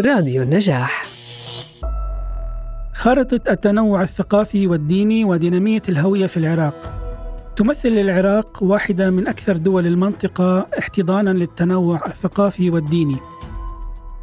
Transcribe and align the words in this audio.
راديو 0.00 0.42
النجاح. 0.42 1.02
خارطة 2.94 3.40
التنوع 3.52 4.02
الثقافي 4.02 4.66
والديني 4.66 5.24
ودينامية 5.24 5.82
الهوية 5.88 6.26
في 6.26 6.36
العراق. 6.36 6.74
تمثل 7.56 7.88
العراق 7.88 8.62
واحدة 8.62 9.10
من 9.10 9.28
أكثر 9.28 9.56
دول 9.56 9.86
المنطقة 9.86 10.66
احتضانا 10.78 11.30
للتنوع 11.30 12.06
الثقافي 12.06 12.70
والديني. 12.70 13.16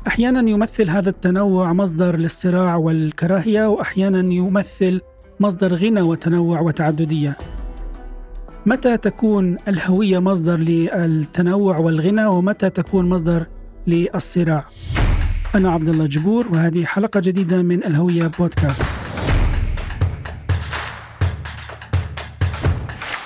أحيانا 0.08 0.50
يمثل 0.50 0.90
هذا 0.90 1.10
التنوع 1.10 1.74
مصدر 1.74 2.16
للصراع 2.16 2.76
والكراهية 2.76 3.70
وأحيانا 3.70 4.34
يمثل 4.34 5.02
مصدر 5.40 5.74
غنى 5.74 6.02
وتنوع 6.02 6.62
وتعددية. 6.62 7.38
متى 8.66 8.98
تكون 8.98 9.58
الهوية 9.68 10.20
مصدر 10.20 10.58
للتنوع 10.58 11.78
والغنى 11.78 12.26
ومتى 12.26 12.70
تكون 12.70 13.10
مصدر 13.10 13.46
للصراع؟ 13.88 14.66
أنا 15.56 15.70
عبد 15.72 15.90
الله 15.90 16.06
جبور 16.06 16.48
وهذه 16.48 16.86
حلقة 16.86 17.20
جديدة 17.20 17.62
من 17.62 17.86
الهوية 17.86 18.32
بودكاست. 18.40 18.84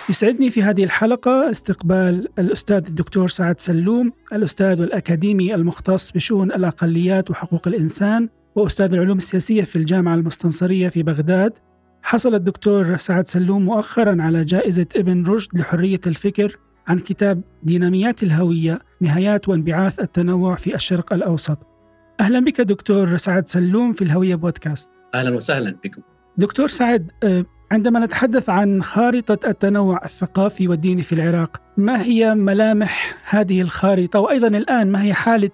يسعدني 0.09 0.49
في 0.49 0.63
هذه 0.63 0.83
الحلقة 0.83 1.49
استقبال 1.49 2.27
الأستاذ 2.39 2.85
الدكتور 2.87 3.27
سعد 3.27 3.59
سلوم 3.59 4.11
الأستاذ 4.33 4.81
والأكاديمي 4.81 5.55
المختص 5.55 6.11
بشؤون 6.11 6.51
الأقليات 6.51 7.31
وحقوق 7.31 7.67
الإنسان 7.67 8.29
وأستاذ 8.55 8.93
العلوم 8.93 9.17
السياسية 9.17 9.63
في 9.63 9.75
الجامعة 9.75 10.15
المستنصرية 10.15 10.89
في 10.89 11.03
بغداد. 11.03 11.53
حصل 12.01 12.35
الدكتور 12.35 12.97
سعد 12.97 13.27
سلوم 13.27 13.65
مؤخرا 13.65 14.21
على 14.21 14.45
جائزة 14.45 14.87
ابن 14.95 15.25
رشد 15.25 15.57
لحرية 15.57 16.01
الفكر 16.07 16.57
عن 16.87 16.99
كتاب 16.99 17.41
ديناميات 17.63 18.23
الهوية 18.23 18.79
نهايات 19.01 19.49
وانبعاث 19.49 19.99
التنوع 19.99 20.55
في 20.55 20.75
الشرق 20.75 21.13
الأوسط. 21.13 21.76
أهلا 22.19 22.39
بك 22.39 22.61
دكتور 22.61 23.17
سعد 23.17 23.47
سلوم 23.47 23.93
في 23.93 24.01
الهوية 24.01 24.35
بودكاست. 24.35 24.89
أهلا 25.15 25.35
وسهلا 25.35 25.75
بكم. 25.83 26.01
دكتور 26.37 26.67
سعد 26.67 27.11
آه، 27.23 27.45
عندما 27.71 28.05
نتحدث 28.05 28.49
عن 28.49 28.83
خارطة 28.83 29.49
التنوع 29.49 30.05
الثقافي 30.05 30.67
والديني 30.67 31.01
في 31.01 31.13
العراق 31.13 31.61
ما 31.77 32.01
هي 32.01 32.35
ملامح 32.35 33.15
هذه 33.29 33.61
الخارطة؟ 33.61 34.19
وأيضا 34.19 34.47
الآن 34.47 34.91
ما 34.91 35.03
هي 35.03 35.13
حالة 35.13 35.49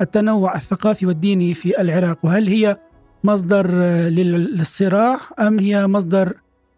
التنوع 0.00 0.54
الثقافي 0.54 1.06
والديني 1.06 1.54
في 1.54 1.80
العراق؟ 1.80 2.18
وهل 2.22 2.48
هي 2.48 2.76
مصدر 3.24 3.70
آه، 3.72 4.08
للصراع 4.08 5.20
أم 5.40 5.58
هي 5.58 5.86
مصدر 5.86 6.34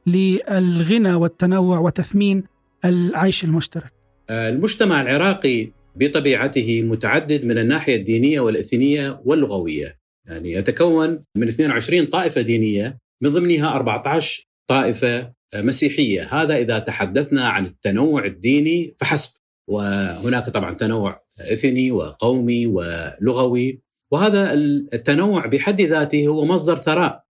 للغنى 0.06 1.14
والتنوع 1.14 1.78
وتثمين 1.78 2.44
العيش 2.84 3.44
المشترك؟ 3.44 3.92
آه، 4.30 4.48
المجتمع 4.48 5.02
العراقي 5.02 5.75
بطبيعته 5.96 6.82
متعدد 6.82 7.44
من 7.44 7.58
الناحية 7.58 7.96
الدينية 7.96 8.40
والإثنية 8.40 9.20
واللغوية. 9.24 9.98
يعني 10.26 10.52
يتكون 10.52 11.24
من 11.36 11.48
22 11.48 12.06
طائفة 12.06 12.40
دينية 12.40 12.98
من 13.22 13.30
ضمنها 13.30 13.76
14 13.76 14.48
طائفة 14.66 15.32
مسيحية. 15.54 16.42
هذا 16.42 16.56
إذا 16.56 16.78
تحدثنا 16.78 17.48
عن 17.48 17.66
التنوع 17.66 18.24
الديني 18.24 18.94
فحسب. 18.98 19.30
وهناك 19.68 20.50
طبعا 20.50 20.74
تنوع 20.74 21.22
إثني 21.40 21.90
وقومي 21.90 22.66
ولغوي. 22.66 23.82
وهذا 24.12 24.52
التنوع 24.92 25.46
بحد 25.46 25.80
ذاته 25.80 26.26
هو 26.26 26.44
مصدر 26.44 26.76
ثراء. 26.76 27.24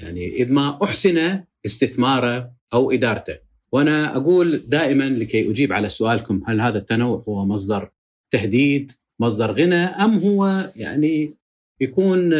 يعني 0.00 0.36
إذ 0.36 0.52
ما 0.52 0.78
أحسن 0.82 1.44
استثماره 1.66 2.52
أو 2.72 2.90
إدارته. 2.90 3.38
وأنا 3.72 4.16
أقول 4.16 4.62
دائما 4.68 5.04
لكي 5.04 5.50
أجيب 5.50 5.72
على 5.72 5.88
سؤالكم 5.88 6.42
هل 6.46 6.60
هذا 6.60 6.78
التنوع 6.78 7.24
هو 7.28 7.44
مصدر 7.44 7.90
تهديد 8.30 8.92
مصدر 9.20 9.52
غنى 9.52 9.84
أم 9.84 10.18
هو 10.18 10.70
يعني 10.76 11.34
يكون 11.80 12.30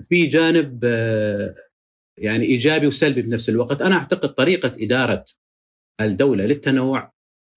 في 0.00 0.26
جانب 0.26 0.84
يعني 2.18 2.44
إيجابي 2.44 2.86
وسلبي 2.86 3.22
بنفس 3.22 3.48
الوقت، 3.48 3.82
أنا 3.82 3.94
أعتقد 3.94 4.34
طريقة 4.34 4.72
إدارة 4.80 5.24
الدولة 6.00 6.46
للتنوع 6.46 7.12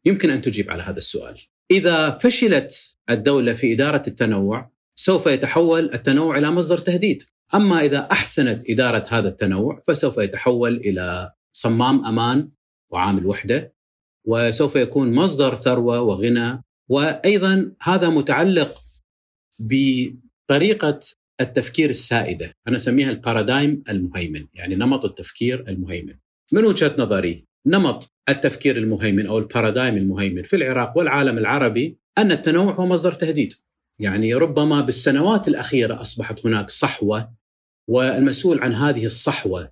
يمكن 0.06 0.30
أن 0.30 0.42
تجيب 0.42 0.72
على 0.72 0.84
هذا 0.84 0.98
السؤال. 0.98 1.40
إذا 1.72 2.12
فشلت 2.12 2.98
الدولة 3.10 3.54
في 3.54 3.74
إدارة 3.74 4.02
التنوع 4.08 4.72
سوف 4.96 5.26
يتحول 5.28 5.94
التنوع 5.94 6.38
إلى 6.38 6.52
مصدر 6.52 6.78
تهديد، 6.78 7.24
أما 7.56 7.82
إذا 7.82 8.12
أحسنت 8.12 8.70
إدارة 8.70 9.06
هذا 9.10 9.30
التنوع 9.30 9.82
فسوف 9.88 10.18
يتحول 10.18 10.76
إلى 10.76 11.34
صمام 11.56 12.06
أمان 12.06 12.50
وعامل 12.92 13.26
وحدة 13.26 13.74
وسوف 14.28 14.76
يكون 14.76 15.14
مصدر 15.14 15.56
ثروة 15.56 16.02
وغنى 16.02 16.64
وأيضا 16.90 17.72
هذا 17.82 18.10
متعلق 18.10 18.82
بطريقة 19.60 21.00
التفكير 21.42 21.90
السائدة، 21.90 22.52
أنا 22.68 22.76
أسميها 22.76 23.12
البارادايم 23.12 23.84
المهيمن، 23.90 24.48
يعني 24.54 24.76
نمط 24.76 25.06
التفكير 25.06 25.70
المهيمن. 25.70 26.16
من 26.52 26.66
وجهة 26.66 26.96
نظري 27.00 27.46
نمط 27.68 28.12
التفكير 28.30 28.78
المهيمن 28.78 29.28
أو 29.28 29.38
البارادايم 29.38 29.98
المهيمن 29.98 30.44
في 30.44 30.56
العراق 30.56 30.98
والعالم 30.98 31.38
العربي 31.38 31.98
أن 32.18 32.32
التنوع 32.32 32.74
هو 32.74 32.86
مصدر 32.86 33.14
تهديد. 33.14 33.54
يعني 34.00 34.34
ربما 34.34 34.82
بالسنوات 34.82 35.48
الأخيرة 35.48 36.02
أصبحت 36.02 36.46
هناك 36.46 36.70
صحوة 36.70 37.34
والمسؤول 37.90 38.60
عن 38.60 38.74
هذه 38.74 39.06
الصحوة 39.06 39.72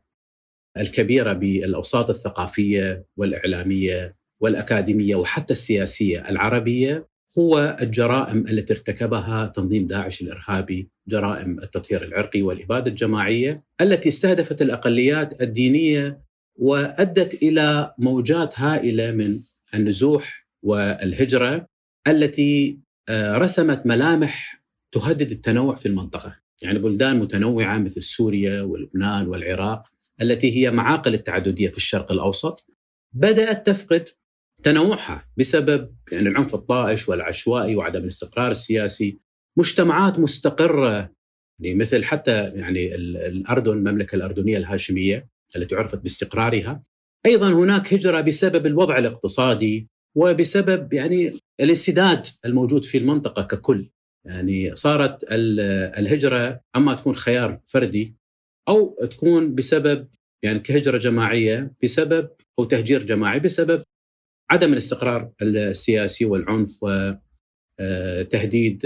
الكبيرة 0.78 1.34
بالأوساط 1.34 2.10
الثقافية 2.10 3.06
والإعلامية 3.18 4.16
والأكاديمية 4.42 5.16
وحتى 5.16 5.54
السياسية 5.54 6.30
العربية 6.30 7.08
هو 7.40 7.78
الجرائم 7.82 8.46
التي 8.50 8.74
ارتكبها 8.74 9.46
تنظيم 9.46 9.88
داعش 9.88 10.22
الإرهابي، 10.22 10.90
جرائم 11.08 11.60
التطهير 11.60 12.04
العرقي 12.04 12.42
والإبادة 12.42 12.90
الجماعية 12.90 13.64
التي 13.82 14.10
استهدفت 14.10 14.62
الأقليات 14.62 15.42
الدينية 15.42 16.22
وأدت 16.56 17.44
إلى 17.44 17.94
موجات 17.98 18.60
هائلة 18.60 19.12
من 19.12 19.40
النزوح 19.74 20.48
والهجرة 20.64 21.68
التي 22.08 22.80
آه، 23.10 23.38
رسمت 23.38 23.86
ملامح 23.86 24.64
تهدد 24.92 25.32
التنوع 25.32 25.76
في 25.76 25.86
المنطقة، 25.86 26.38
يعني 26.64 26.80
بلدان 26.80 27.20
متنوعة 27.20 27.78
مثل 27.78 28.04
سوريا 28.04 28.62
ولبنان 28.62 29.28
والعراق 29.28 29.84
التي 30.22 30.58
هي 30.58 30.72
معاقل 30.72 31.14
التعددية 31.14 31.70
في 31.70 31.78
الشرق 31.78 32.12
الأوسط 32.12 32.68
بدأت 33.14 33.66
تفقد 33.66 34.10
تنوعها 34.64 35.30
بسبب 35.38 35.96
يعني 36.12 36.30
العنف 36.30 36.56
الطائش 36.56 37.10
والعشوائي 37.10 37.76
وعدم 37.76 38.02
الاستقرار 38.02 38.52
السياسي. 38.52 39.20
مجتمعات 39.58 40.20
مستقرة 40.20 41.12
يعني 41.60 41.76
مثل 41.76 42.04
حتى 42.04 42.44
يعني 42.44 42.96
الأردن 42.96 43.72
المملكة 43.72 44.16
الأردنية 44.16 44.58
الهاشمية 44.58 45.30
التي 45.56 45.76
عرفت 45.76 46.00
باستقرارها. 46.00 46.84
أيضا 47.26 47.54
هناك 47.54 47.94
هجرة 47.94 48.22
بسبب 48.22 48.66
الوضع 48.66 48.98
الاقتصادي 48.98 49.88
وبسبب 50.18 50.94
يعني 50.94 51.32
الانسداد 51.60 52.26
الموجود 52.46 52.86
في 52.86 52.98
المنطقة 52.98 53.44
ككل. 53.44 53.90
يعني 54.26 54.76
صارت 54.76 55.26
الهجرة 55.98 56.62
أما 56.76 56.94
تكون 56.94 57.16
خيار 57.16 57.60
فردي 57.66 58.16
أو 58.70 58.96
تكون 59.12 59.56
بسبب 59.56 60.08
يعني 60.44 60.60
كهجرة 60.60 60.98
جماعية 60.98 61.74
بسبب 61.84 62.30
أو 62.60 62.66
تهجير 62.66 63.04
جماعي 63.04 63.40
بسبب 63.40 63.84
عدم 64.52 64.74
الاستقرار 64.74 65.32
السياسي 65.42 66.26
والعنف 66.26 66.80
وتهديد 67.80 68.86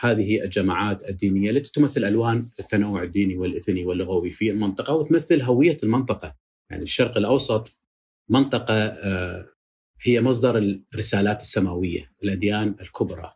هذه 0.00 0.44
الجماعات 0.44 1.08
الدينية 1.08 1.50
التي 1.50 1.72
تمثل 1.72 2.04
ألوان 2.04 2.44
التنوع 2.60 3.02
الديني 3.02 3.36
والإثني 3.36 3.84
واللغوي 3.84 4.30
في 4.30 4.50
المنطقة 4.50 4.96
وتمثل 4.96 5.42
هوية 5.42 5.76
المنطقة. 5.82 6.34
يعني 6.70 6.82
الشرق 6.82 7.16
الأوسط 7.16 7.82
منطقة 8.28 8.74
آه، 8.74 9.48
هي 10.02 10.20
مصدر 10.20 10.58
الرسالات 10.92 11.40
السماوية 11.40 12.12
الأديان 12.24 12.74
الكبرى 12.80 13.32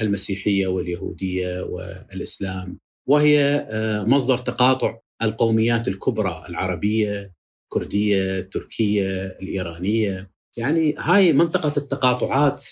المسيحية 0.00 0.66
واليهودية 0.66 1.60
والإسلام. 1.62 2.78
وهي 3.06 3.66
آه، 3.70 4.04
مصدر 4.04 4.38
تقاطع 4.38 4.98
القوميات 5.22 5.88
الكبرى 5.88 6.44
العربية 6.48 7.32
الكرديه 7.64 8.38
التركيه 8.38 9.26
الإيرانية. 9.26 10.37
يعني 10.58 10.94
هاي 10.98 11.32
منطقة 11.32 11.72
التقاطعات 11.76 12.64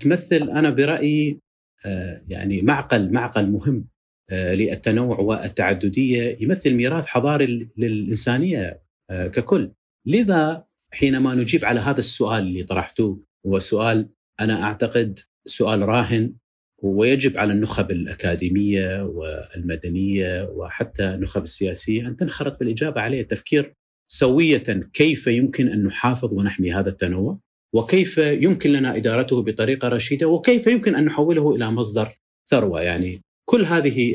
تمثل 0.00 0.50
أنا 0.50 0.70
برأيي 0.70 1.40
آه، 1.86 2.22
يعني 2.28 2.62
معقل 2.62 3.12
معقل 3.12 3.50
مهم 3.50 3.88
آه، 4.30 4.54
للتنوع 4.54 5.18
والتعددية 5.18 6.36
يمثل 6.40 6.74
ميراث 6.74 7.06
حضاري 7.06 7.68
للإنسانية 7.76 8.82
آه، 9.10 9.26
ككل. 9.26 9.72
لذا 10.06 10.64
حينما 10.92 11.34
نجيب 11.34 11.64
على 11.64 11.80
هذا 11.80 11.98
السؤال 11.98 12.42
اللي 12.42 12.62
طرحته 12.62 13.20
هو 13.46 13.58
سؤال 13.58 14.08
أنا 14.40 14.62
أعتقد 14.62 15.18
سؤال 15.46 15.88
راهن 15.88 16.34
ويجب 16.82 17.38
على 17.38 17.52
النخب 17.52 17.90
الأكاديمية 17.90 19.02
والمدنية 19.02 20.44
وحتى 20.44 21.14
النخب 21.14 21.42
السياسية 21.42 22.08
أن 22.08 22.16
تنخرط 22.16 22.58
بالإجابة 22.58 23.00
عليه. 23.00 23.20
التفكير 23.20 23.74
سوية 24.06 24.88
كيف 24.92 25.26
يمكن 25.26 25.68
أن 25.68 25.84
نحافظ 25.84 26.32
ونحمي 26.32 26.72
هذا 26.72 26.88
التنوع؟ 26.88 27.38
وكيف 27.74 28.18
يمكن 28.18 28.72
لنا 28.72 28.96
إدارته 28.96 29.42
بطريقة 29.42 29.88
رشيدة؟ 29.88 30.26
وكيف 30.26 30.66
يمكن 30.66 30.94
أن 30.94 31.04
نحوله 31.04 31.56
إلى 31.56 31.70
مصدر 31.70 32.08
ثروة؟ 32.48 32.80
يعني 32.80 33.20
كل 33.44 33.64
هذه 33.64 34.14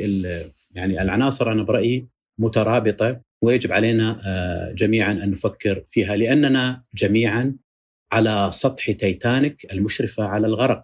يعني 0.75 1.01
العناصر 1.01 1.51
أنا 1.51 1.63
برأيي 1.63 2.07
مترابطة 2.39 3.22
ويجب 3.44 3.72
علينا 3.72 4.22
جميعا 4.78 5.12
أن 5.12 5.31
نفكر 5.31 5.84
فيها 5.88 6.16
لأننا 6.16 6.84
جميعا 6.95 7.56
على 8.12 8.50
سطح 8.54 8.92
تيتانيك 8.92 9.74
المشرفة 9.74 10.24
على 10.24 10.48
الغرق. 10.48 10.81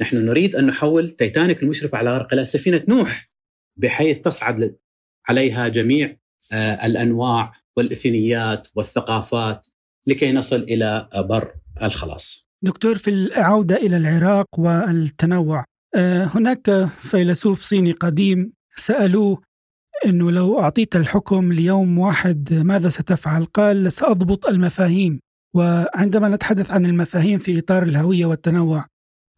نحن 0.00 0.16
نريد 0.16 0.56
أن 0.56 0.66
نحول 0.66 1.10
تيتانيك 1.10 1.62
المشرفة 1.62 1.98
على 1.98 2.10
الغرق 2.10 2.32
إلى 2.32 2.44
سفينة 2.44 2.84
نوح 2.88 3.28
بحيث 3.76 4.20
تصعد 4.20 4.76
عليها 5.28 5.68
جميع 5.68 6.16
الأنواع 6.84 7.52
والإثنيات 7.76 8.68
والثقافات 8.74 9.66
لكي 10.06 10.32
نصل 10.32 10.56
إلى 10.56 11.08
بر 11.14 11.54
الخلاص. 11.82 12.48
دكتور 12.62 12.94
في 12.94 13.10
العودة 13.10 13.76
إلى 13.76 13.96
العراق 13.96 14.46
والتنوع 14.58 15.64
آه، 15.94 16.24
هناك 16.24 16.84
فيلسوف 16.84 17.60
صيني 17.60 17.92
قديم 17.92 18.52
سألوه 18.76 19.42
إنه 20.06 20.30
لو 20.30 20.60
أعطيت 20.60 20.96
الحكم 20.96 21.52
ليوم 21.52 21.98
واحد 21.98 22.52
ماذا 22.52 22.88
ستفعل؟ 22.88 23.44
قال 23.44 23.92
سأضبط 23.92 24.46
المفاهيم 24.46 25.20
وعندما 25.54 26.28
نتحدث 26.28 26.70
عن 26.70 26.86
المفاهيم 26.86 27.38
في 27.38 27.58
إطار 27.58 27.82
الهوية 27.82 28.26
والتنوع 28.26 28.86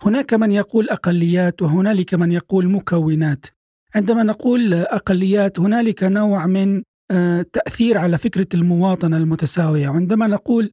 هناك 0.03 0.35
من 0.35 0.53
يقول 0.53 0.89
أقليات 0.89 1.63
وهنالك 1.63 2.15
من 2.15 2.33
يقول 2.33 2.69
مكونات. 2.69 3.47
عندما 3.95 4.23
نقول 4.23 4.75
أقليات 4.75 5.61
هنالك 5.61 6.03
نوع 6.03 6.47
من 6.47 6.83
آه، 7.11 7.43
تأثير 7.53 7.99
على 7.99 8.19
فكرة 8.19 8.47
المواطنة 8.55 9.17
المتساوية، 9.17 9.89
وعندما 9.89 10.27
نقول 10.27 10.71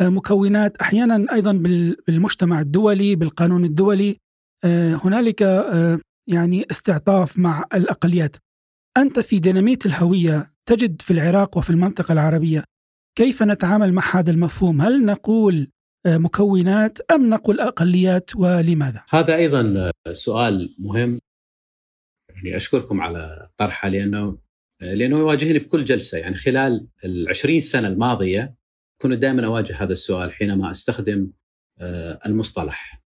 آه، 0.00 0.08
مكونات 0.08 0.76
أحيانا 0.76 1.32
أيضا 1.32 1.52
بالمجتمع 1.52 2.60
الدولي 2.60 3.16
بالقانون 3.16 3.64
الدولي 3.64 4.16
آه، 4.64 4.94
هنالك 4.94 5.40
يعني 6.28 6.66
استعطاف 6.70 7.38
مع 7.38 7.64
الأقليات. 7.74 8.36
أنت 8.96 9.20
في 9.20 9.38
ديناميت 9.38 9.86
الهوية 9.86 10.50
تجد 10.68 11.02
في 11.02 11.12
العراق 11.12 11.56
وفي 11.58 11.70
المنطقة 11.70 12.12
العربية 12.12 12.64
كيف 13.18 13.42
نتعامل 13.42 13.92
مع 13.92 14.16
هذا 14.16 14.30
المفهوم؟ 14.30 14.82
هل 14.82 15.04
نقول 15.04 15.68
مكونات 16.06 16.98
أم 17.10 17.30
نقول 17.30 17.60
أقليات 17.60 18.36
ولماذا؟ 18.36 19.02
هذا 19.08 19.36
أيضا 19.36 19.92
سؤال 20.12 20.74
مهم 20.78 21.18
يعني 22.28 22.56
أشكركم 22.56 23.00
على 23.00 23.48
طرحه 23.56 23.88
لأنه 23.88 24.38
لأنه 24.82 25.18
يواجهني 25.18 25.58
بكل 25.58 25.84
جلسة 25.84 26.18
يعني 26.18 26.34
خلال 26.34 26.86
ال 27.04 27.62
سنة 27.62 27.88
الماضية 27.88 28.54
كنت 29.02 29.12
دائما 29.18 29.46
أواجه 29.46 29.82
هذا 29.82 29.92
السؤال 29.92 30.32
حينما 30.32 30.70
أستخدم 30.70 31.30
آه، 31.80 32.20
المصطلح. 32.26 33.02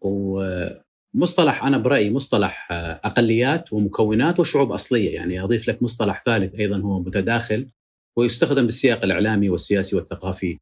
ومصطلح 0.00 1.64
أنا 1.64 1.78
برأيي 1.78 2.10
مصطلح 2.10 2.68
آه، 2.72 3.00
أقليات 3.04 3.72
ومكونات 3.72 4.40
وشعوب 4.40 4.72
أصلية 4.72 5.14
يعني 5.14 5.40
أضيف 5.44 5.68
لك 5.68 5.82
مصطلح 5.82 6.22
ثالث 6.22 6.54
أيضا 6.54 6.80
هو 6.80 7.00
متداخل 7.00 7.68
ويستخدم 8.16 8.64
بالسياق 8.64 9.04
الإعلامي 9.04 9.50
والسياسي 9.50 9.96
والثقافي 9.96 10.58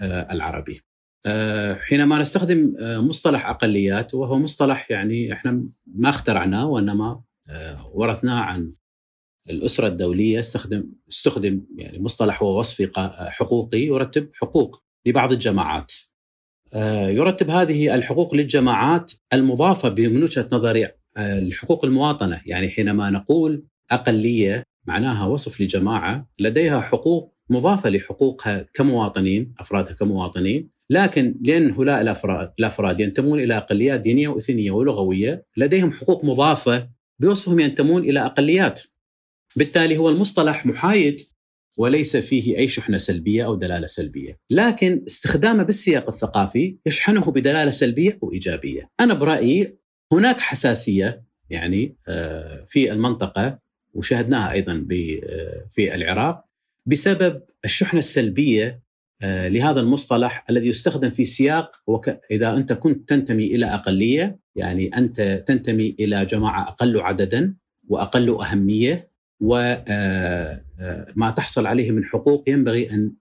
آه، 0.00 0.32
العربي. 0.32 0.80
حينما 1.88 2.18
نستخدم 2.18 2.74
مصطلح 2.80 3.46
أقليات 3.46 4.14
وهو 4.14 4.38
مصطلح 4.38 4.90
يعني 4.90 5.32
إحنا 5.32 5.64
ما 5.86 6.08
اخترعناه 6.08 6.66
وإنما 6.66 7.22
ورثناه 7.92 8.40
عن 8.40 8.72
الأسرة 9.50 9.88
الدولية 9.88 10.38
استخدم 10.38 10.92
استخدم 11.10 11.60
يعني 11.76 11.98
مصطلح 11.98 12.42
هو 12.42 12.62
حقوقي 13.08 13.78
يرتب 13.78 14.30
حقوق 14.34 14.82
لبعض 15.06 15.32
الجماعات. 15.32 15.92
آه، 16.74 17.08
يرتب 17.08 17.50
هذه 17.50 17.94
الحقوق 17.94 18.34
للجماعات 18.34 19.12
المضافة 19.32 19.88
من 19.88 20.22
وجهة 20.22 20.48
نظري 20.52 20.88
آه، 21.16 21.40
لحقوق 21.40 21.84
المواطنة، 21.84 22.40
يعني 22.46 22.70
حينما 22.70 23.10
نقول 23.10 23.64
أقلية 23.90 24.62
معناها 24.86 25.26
وصف 25.26 25.60
لجماعة 25.60 26.28
لديها 26.38 26.80
حقوق 26.80 27.34
مضافة 27.50 27.90
لحقوقها 27.90 28.66
كمواطنين، 28.74 29.54
أفرادها 29.58 29.92
كمواطنين، 29.92 30.70
لكن 30.90 31.34
لأن 31.42 31.70
هؤلاء 31.70 32.00
الأفراد, 32.00 32.52
الأفراد 32.58 33.00
ينتمون 33.00 33.40
إلى 33.40 33.56
أقليات 33.56 34.00
دينية 34.00 34.28
وإثنية 34.28 34.70
ولغوية 34.70 35.46
لديهم 35.56 35.92
حقوق 35.92 36.24
مضافة 36.24 36.88
بوصفهم 37.20 37.60
ينتمون 37.60 38.02
إلى 38.04 38.26
أقليات. 38.26 38.82
بالتالي 39.56 39.96
هو 39.96 40.08
المصطلح 40.08 40.66
محايد 40.66 41.20
وليس 41.78 42.16
فيه 42.16 42.56
أي 42.56 42.68
شحنة 42.68 42.98
سلبية 42.98 43.44
أو 43.44 43.54
دلالة 43.54 43.86
سلبية، 43.86 44.38
لكن 44.50 45.04
استخدامه 45.06 45.62
بالسياق 45.62 46.08
الثقافي 46.08 46.78
يشحنه 46.86 47.30
بدلالة 47.30 47.70
سلبية 47.70 48.18
أو 48.22 48.32
إيجابية. 48.32 48.90
أنا 49.00 49.14
برأيي 49.14 49.78
هناك 50.12 50.40
حساسية 50.40 51.24
يعني 51.50 51.96
آه، 52.08 52.64
في 52.68 52.92
المنطقة 52.92 53.58
وشاهدناها 53.94 54.52
أيضا 54.52 54.86
آه، 54.92 55.66
في 55.70 55.94
العراق 55.94 56.44
بسبب 56.86 57.42
الشحنة 57.64 57.98
السلبية 57.98 58.84
آه، 59.22 59.48
لهذا 59.48 59.80
المصطلح 59.80 60.44
الذي 60.50 60.68
يستخدم 60.68 61.10
في 61.10 61.24
سياق 61.24 61.82
وك... 61.86 62.08
إذا 62.30 62.56
أنت 62.56 62.72
كنت 62.72 63.08
تنتمي 63.08 63.46
إلى 63.46 63.66
أقلية 63.66 64.38
يعني 64.56 64.96
أنت 64.96 65.44
تنتمي 65.46 65.96
إلى 66.00 66.24
جماعة 66.24 66.62
أقل 66.62 67.00
عددا 67.00 67.54
وأقل 67.88 68.30
أهمية 68.40 69.13
وما 69.40 69.84
آه، 69.88 70.64
آه، 70.80 71.30
تحصل 71.30 71.66
عليه 71.66 71.90
من 71.90 72.04
حقوق 72.04 72.44
ينبغي 72.48 72.90
أن 72.90 73.12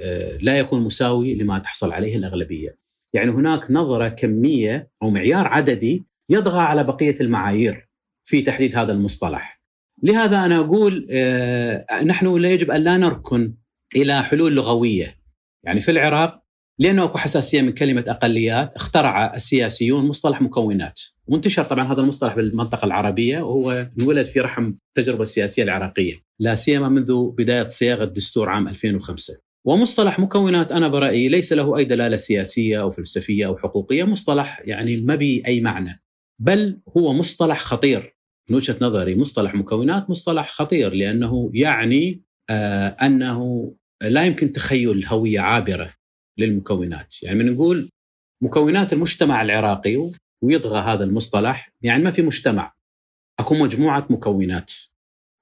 آه، 0.00 0.38
لا 0.40 0.58
يكون 0.58 0.82
مساوي 0.82 1.34
لما 1.34 1.58
تحصل 1.58 1.92
عليه 1.92 2.16
الأغلبية. 2.16 2.78
يعني 3.12 3.30
هناك 3.30 3.70
نظرة 3.70 4.08
كمية 4.08 4.90
أو 5.02 5.10
معيار 5.10 5.46
عددي 5.46 6.04
يطغى 6.28 6.60
على 6.60 6.84
بقية 6.84 7.14
المعايير 7.20 7.88
في 8.24 8.42
تحديد 8.42 8.76
هذا 8.76 8.92
المصطلح. 8.92 9.62
لهذا 10.02 10.44
أنا 10.44 10.58
أقول 10.58 11.06
نحن 12.04 12.36
لا 12.36 12.50
يجب 12.50 12.70
أن 12.70 12.80
لا 12.80 12.96
نركن 12.96 13.54
إلى 13.96 14.22
حلول 14.22 14.54
لغوية. 14.54 15.16
يعني 15.64 15.80
في 15.80 15.90
العراق 15.90 16.42
لأنه 16.78 17.04
أكو 17.04 17.18
حساسية 17.18 17.62
من 17.62 17.72
كلمة 17.72 18.04
أقليات 18.08 18.76
اخترع 18.76 19.34
السياسيون 19.34 20.04
مصطلح 20.04 20.42
مكونات. 20.42 21.00
وانتشر 21.28 21.64
طبعا 21.64 21.84
هذا 21.84 22.00
المصطلح 22.00 22.36
بالمنطقة 22.36 22.86
العربية 22.86 23.42
وهو 23.42 23.86
انولد 24.00 24.26
في 24.26 24.40
رحم 24.40 24.72
التجربة 24.88 25.22
السياسية 25.22 25.62
العراقية. 25.62 26.14
لا 26.40 26.54
سيما 26.54 26.88
منذ 26.88 27.30
بداية 27.30 27.62
صياغة 27.62 28.04
دستور 28.04 28.48
عام 28.48 28.68
2005 28.68 29.38
ومصطلح 29.66 30.18
مكونات 30.18 30.72
أنا 30.72 30.88
برأيي 30.88 31.28
ليس 31.28 31.52
له 31.52 31.76
أي 31.76 31.84
دلالة 31.84 32.16
سياسية 32.16 32.80
أو 32.80 32.90
فلسفية 32.90 33.46
أو 33.46 33.56
حقوقية. 33.56 34.04
مصطلح 34.04 34.62
يعني 34.64 34.96
ما 34.96 35.14
بي 35.14 35.42
أي 35.46 35.60
معنى. 35.60 36.02
بل 36.40 36.80
هو 36.96 37.12
مصطلح 37.12 37.60
خطير. 37.60 38.16
من 38.50 38.56
وجهة 38.56 38.76
نظري 38.80 39.16
مصطلح 39.16 39.54
مكونات 39.54 40.10
مصطلح 40.10 40.50
خطير 40.50 40.94
لأنه 40.94 41.50
يعني 41.54 42.22
آه 42.50 42.88
أنه 42.88 43.72
لا 44.02 44.24
يمكن 44.24 44.52
تخيل 44.52 45.06
هوية 45.06 45.40
عابرة 45.40 45.94
للمكونات. 46.38 47.22
يعني 47.22 47.38
من 47.38 47.52
نقول 47.52 47.88
مكونات 48.42 48.92
المجتمع 48.92 49.42
العراقي 49.42 49.96
ويطغى 50.42 50.78
هذا 50.78 51.04
المصطلح. 51.04 51.72
يعني 51.82 52.02
ما 52.02 52.10
في 52.10 52.22
مجتمع 52.22 52.74
أكو 53.38 53.54
مجموعة 53.54 54.06
مكونات. 54.10 54.72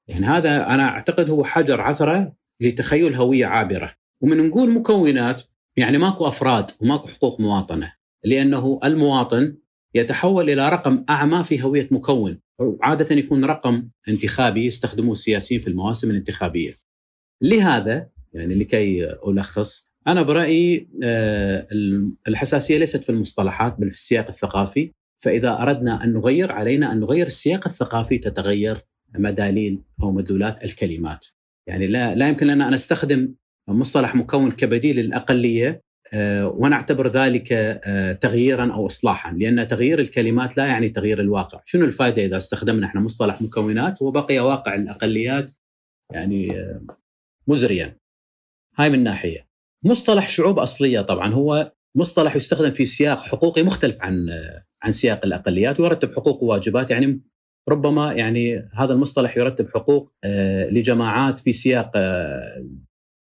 يعني 0.09 0.27
هذا 0.27 0.67
أنا 0.67 0.83
أعتقد 0.83 1.31
هو 1.31 1.45
حجر 1.45 1.81
عثرة 1.81 2.33
لتخيل 2.61 3.15
هوية 3.15 3.47
عابرة. 3.47 3.95
ومن 4.21 4.49
نقول 4.49 4.71
مكونات 4.71 5.43
يعني 5.77 5.99
ماكو 5.99 6.27
أفراد 6.27 6.71
وماكو 6.81 7.09
حقوق 7.09 7.41
مواطنة 7.41 7.93
لأنه 8.25 8.81
المواطن 8.85 9.57
يتحول 9.95 10.51
إلى 10.51 10.69
رقم 10.69 11.05
أعمى 11.11 11.45
في 11.45 11.63
هوية 11.63 11.89
مكون. 11.91 12.41
عاده 12.83 13.17
يكون 13.17 13.45
رقم 13.45 13.89
انتخابي 14.09 14.67
يستخدموه 14.67 15.13
السياسيين 15.13 15.61
في 15.61 15.69
المواسم 15.69 16.11
الانتخابية. 16.11 16.75
لهذا 17.43 18.09
يعني 18.33 18.55
لكي 18.55 19.13
ألخص 19.29 19.90
أنا 20.07 20.23
برأيي 20.23 20.89
آه، 21.03 21.67
الحساسية 22.29 22.79
ليست 22.79 23.05
في 23.05 23.11
المصطلحات 23.11 23.77
بل 23.79 23.91
في 23.91 23.97
السياق 23.97 24.29
الثقافي 24.29 24.93
فإذا 25.19 25.63
أردنا 25.63 26.05
أن 26.05 26.13
نغير 26.13 26.53
علينا 26.53 26.93
أن 26.93 27.01
نغير 27.01 27.27
السياق 27.27 27.67
الثقافي 27.69 28.19
تتغير 28.19 28.79
مداليل 29.15 29.83
أو 30.03 30.13
مدلولات 30.13 30.65
الكلمات. 30.65 31.27
يعني 31.67 31.87
لا 31.87 32.15
لا 32.15 32.29
يمكن 32.29 32.47
لنا 32.47 32.69
أن 32.69 32.75
نستخدم 32.75 33.35
مصطلح 33.69 34.15
مكون 34.15 34.51
كبديل 34.51 34.97
للأقلية 34.97 35.83
آه، 36.13 36.49
ونعتبر 36.49 37.09
ذلك 37.09 37.53
آه، 37.53 38.13
تغييرا 38.13 38.73
أو 38.73 38.87
اصلاحا 38.87 39.33
لأن 39.33 39.67
تغيير 39.67 40.01
الكلمات 40.01 40.57
لا 40.57 40.67
يعني 40.67 40.89
تغيير 40.89 41.21
الواقع، 41.21 41.61
شنو 41.65 41.85
الفائدة 41.85 42.25
إذا 42.25 42.37
استخدمنا 42.37 42.87
إحنا 42.87 43.01
مصطلح 43.01 43.43
مكونات 43.43 44.03
وبقي 44.03 44.39
واقع 44.39 44.75
الأقليات 44.75 45.51
يعني 46.11 46.53
مزريا. 47.47 47.97
هاي 48.79 48.91
من 48.91 49.05
ناحية. 49.05 49.50
مصطلح 49.85 50.29
شعوب 50.29 50.59
أصلية 50.59 51.01
طبعا 51.01 51.35
هو 51.35 51.73
مصطلح 51.97 52.37
يستخدم 52.37 52.71
في 52.71 52.87
سياق 52.87 53.19
حقوقي 53.19 53.63
مختلف 53.63 53.97
عن 54.01 54.29
عن 54.83 54.93
سياق 54.93 55.21
الأقليات 55.25 55.81
ويرتب 55.81 56.13
حقوق 56.13 56.43
وواجبات 56.43 56.91
يعني 56.91 57.21
ربما 57.69 58.13
يعني 58.13 58.71
هذا 58.75 58.93
المصطلح 58.93 59.37
يرتب 59.37 59.69
حقوق 59.75 60.13
آه، 60.25 60.71
لجماعات 60.71 61.41
في 61.41 61.53
سياق 61.53 61.91
آه، 61.95 62.67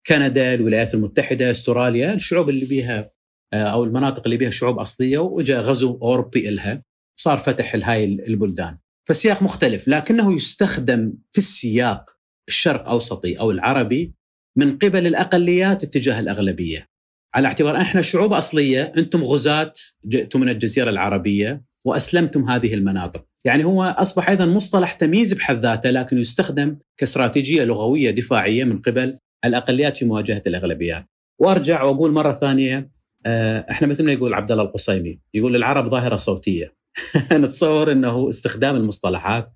كندا، 0.06 0.54
الولايات 0.54 0.94
المتحدة، 0.94 1.50
أستراليا، 1.50 2.14
الشعوب 2.14 2.48
اللي 2.48 2.66
بيها 2.66 3.10
آه، 3.52 3.64
أو 3.64 3.84
المناطق 3.84 4.22
اللي 4.24 4.36
بيها 4.36 4.50
شعوب 4.50 4.78
أصلية 4.78 5.18
واجا 5.18 5.60
غزو 5.60 5.98
أوروبي 6.02 6.50
لها 6.50 6.82
صار 7.20 7.38
فتح 7.38 7.74
لهاي 7.74 8.04
البلدان. 8.04 8.78
فالسياق 9.08 9.42
مختلف 9.42 9.88
لكنه 9.88 10.34
يستخدم 10.34 11.12
في 11.30 11.38
السياق 11.38 12.10
الشرق 12.48 12.88
أوسطي 12.88 13.40
أو 13.40 13.50
العربي 13.50 14.14
من 14.58 14.78
قبل 14.78 15.06
الأقليات 15.06 15.84
اتجاه 15.84 16.20
الأغلبية 16.20 16.88
على 17.34 17.48
اعتبار 17.48 17.76
إحنا 17.76 18.02
شعوب 18.02 18.32
أصلية 18.32 18.92
أنتم 18.96 19.22
غزاة 19.22 19.72
جئتم 20.06 20.40
من 20.40 20.48
الجزيرة 20.48 20.90
العربية 20.90 21.62
وأسلمتم 21.84 22.50
هذه 22.50 22.74
المناطق، 22.74 23.24
يعني 23.44 23.64
هو 23.64 23.82
أصبح 23.82 24.28
أيضا 24.28 24.46
مصطلح 24.46 24.92
تمييز 24.92 25.34
بحد 25.34 25.62
ذاته 25.62 25.90
لكن 25.90 26.18
يستخدم 26.18 26.78
كاستراتيجية 26.96 27.64
لغوية 27.64 28.10
دفاعية 28.10 28.64
من 28.64 28.78
قبل 28.78 29.18
الأقليات 29.44 29.96
في 29.96 30.04
مواجهة 30.04 30.42
الأغلبيات. 30.46 31.06
وأرجع 31.38 31.82
وأقول 31.82 32.12
مرة 32.12 32.32
ثانية 32.32 32.90
آه، 33.26 33.66
إحنا 33.70 33.86
مثل 33.86 34.04
ما 34.04 34.12
يقول 34.12 34.34
عبد 34.34 34.52
الله 34.52 34.64
القصيمي 34.64 35.20
يقول 35.34 35.56
العرب 35.56 35.90
ظاهرة 35.90 36.16
صوتية. 36.16 36.74
نتصور 37.32 37.92
إنه 37.92 38.28
استخدام 38.28 38.76
المصطلحات 38.76 39.52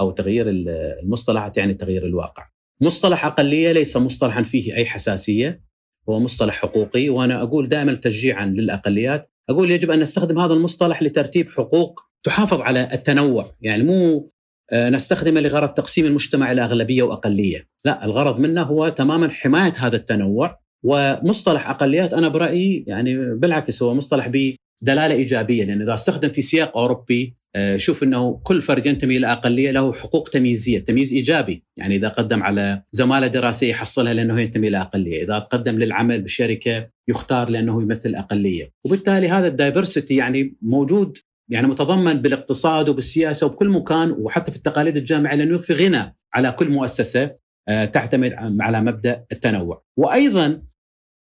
أو 0.00 0.10
تغيير 0.10 0.46
المصطلحات 0.48 1.56
يعني 1.56 1.74
تغيير 1.74 2.06
الواقع. 2.06 2.51
مصطلح 2.82 3.26
أقلية 3.26 3.72
ليس 3.72 3.96
مصطلحا 3.96 4.42
فيه 4.42 4.74
أي 4.74 4.86
حساسية 4.86 5.60
هو 6.08 6.20
مصطلح 6.20 6.54
حقوقي 6.54 7.08
وأنا 7.08 7.42
أقول 7.42 7.68
دائما 7.68 7.94
تشجيعا 7.94 8.46
للأقليات. 8.46 9.30
أقول 9.50 9.70
يجب 9.70 9.90
أن 9.90 10.00
نستخدم 10.00 10.38
هذا 10.38 10.52
المصطلح 10.52 11.02
لترتيب 11.02 11.50
حقوق 11.50 12.00
تحافظ 12.22 12.60
على 12.60 12.88
التنوع 12.92 13.46
يعني 13.60 13.82
مو 13.82 14.30
آه، 14.72 14.90
نستخدمه 14.90 15.40
لغرض 15.40 15.68
تقسيم 15.68 16.06
المجتمع 16.06 16.52
إلى 16.52 16.64
أغلبية 16.64 17.02
وأقلية. 17.02 17.68
لا 17.84 18.04
الغرض 18.04 18.38
منه 18.38 18.62
هو 18.62 18.88
تماما 18.88 19.30
حماية 19.30 19.72
هذا 19.76 19.96
التنوع. 19.96 20.62
ومصطلح 20.84 21.70
أقليات 21.70 22.14
أنا 22.14 22.28
برأيي 22.28 22.84
يعني 22.86 23.34
بالعكس 23.34 23.82
هو 23.82 23.94
مصطلح 23.94 24.28
بدلالة 24.28 25.14
إيجابية 25.14 25.64
لأن 25.64 25.82
إذا 25.82 25.94
استخدم 25.94 26.28
في 26.28 26.42
سياق 26.42 26.78
أوروبي 26.78 27.36
شوف 27.76 28.02
إنه 28.02 28.40
كل 28.42 28.60
فرد 28.60 28.86
ينتمي 28.86 29.16
إلى 29.16 29.32
أقلية 29.32 29.70
له 29.70 29.92
حقوق 29.92 30.28
تمييزية، 30.28 30.78
تمييز 30.78 31.12
إيجابي، 31.12 31.64
يعني 31.76 31.96
إذا 31.96 32.08
قدم 32.08 32.42
على 32.42 32.82
زمالة 32.92 33.26
دراسية 33.26 33.70
يحصلها 33.70 34.14
لأنه 34.14 34.40
ينتمي 34.40 34.68
إلى 34.68 34.80
أقلية، 34.80 35.24
إذا 35.24 35.38
قدم 35.38 35.78
للعمل 35.78 36.22
بالشركة 36.22 36.88
يختار 37.08 37.50
لأنه 37.50 37.82
يمثل 37.82 38.14
أقلية، 38.14 38.72
وبالتالي 38.86 39.28
هذا 39.28 39.46
الدايفرسيتي 39.46 40.16
يعني 40.16 40.56
موجود 40.62 41.18
يعني 41.50 41.66
متضمن 41.66 42.12
بالاقتصاد 42.12 42.88
وبالسياسة 42.88 43.46
وبكل 43.46 43.68
مكان 43.68 44.10
وحتى 44.10 44.50
في 44.50 44.56
التقاليد 44.56 44.96
الجامعة 44.96 45.34
لأنه 45.34 45.52
يضفي 45.52 45.72
غنى 45.72 46.16
على 46.34 46.52
كل 46.52 46.68
مؤسسة 46.68 47.30
آه، 47.68 47.84
تعتمد 47.84 48.32
على 48.60 48.80
مبدأ 48.80 49.24
التنوع، 49.32 49.84
وأيضا 49.98 50.62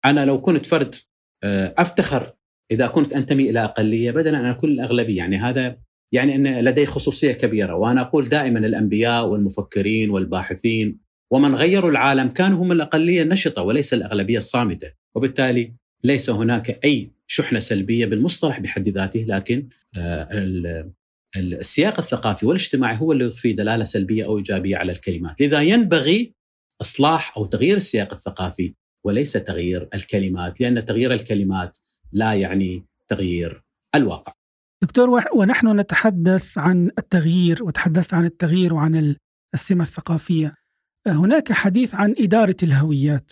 أنا 0.05 0.25
لو 0.25 0.41
كنت 0.41 0.65
فرد 0.65 0.95
آه، 1.43 1.73
أفتخر 1.77 2.33
إذا 2.71 2.87
كنت 2.87 3.13
أنتمي 3.13 3.49
إلى 3.49 3.63
أقلية 3.63 4.11
بدلا 4.11 4.39
ان 4.39 4.45
اكون 4.45 4.69
الأغلبية، 4.69 5.17
يعني 5.17 5.37
هذا 5.37 5.77
يعني 6.11 6.35
إن 6.35 6.59
لديه 6.59 6.85
خصوصية 6.85 7.31
كبيرة 7.31 7.75
وأنا 7.75 8.01
أقول 8.01 8.29
دائما 8.29 8.59
الأنبياء 8.59 9.27
والمفكرين 9.27 10.09
والباحثين 10.09 10.99
ومن 11.31 11.55
غيروا 11.55 11.91
العالم 11.91 12.27
كانوا 12.27 12.63
هم 12.63 12.71
الأقلية 12.71 13.21
النشطة 13.21 13.61
وليس 13.61 13.93
الأغلبية 13.93 14.37
الصامتة 14.37 14.91
وبالتالي 15.15 15.73
ليس 16.03 16.29
هناك 16.29 16.85
أي 16.85 17.11
شحنة 17.27 17.59
سلبية 17.59 18.05
بالمصطلح 18.05 18.59
بحد 18.59 18.89
ذاته 18.89 19.25
لكن 19.27 19.69
آه، 19.97 20.89
السياق 21.37 21.99
الثقافي 21.99 22.45
والاجتماعي 22.45 22.97
هو 22.97 23.11
اللي 23.11 23.23
يضفي 23.23 23.53
دلالة 23.53 23.83
سلبية 23.83 24.25
أو 24.25 24.37
إيجابية 24.37 24.77
على 24.77 24.91
الكلمات، 24.91 25.41
لذا 25.41 25.61
ينبغي 25.61 26.33
إصلاح 26.81 27.37
أو 27.37 27.45
تغيير 27.45 27.77
السياق 27.77 28.13
الثقافي 28.13 28.73
وليس 29.05 29.33
تغيير 29.33 29.89
الكلمات، 29.93 30.61
لأن 30.61 30.85
تغيير 30.85 31.13
الكلمات 31.13 31.77
لا 32.11 32.33
يعني 32.33 32.85
تغيير 33.07 33.63
الواقع. 33.95 34.38
دكتور 34.83 35.23
ونحن 35.35 35.79
نتحدث 35.79 36.57
عن 36.57 36.91
التغيير 36.97 37.63
وتحدثت 37.63 38.13
عن 38.13 38.25
التغيير 38.25 38.73
وعن 38.73 39.15
السمة 39.53 39.83
الثقافية. 39.83 40.55
هناك 41.07 41.51
حديث 41.51 41.95
عن 41.95 42.15
إدارة 42.17 42.55
الهويات 42.63 43.31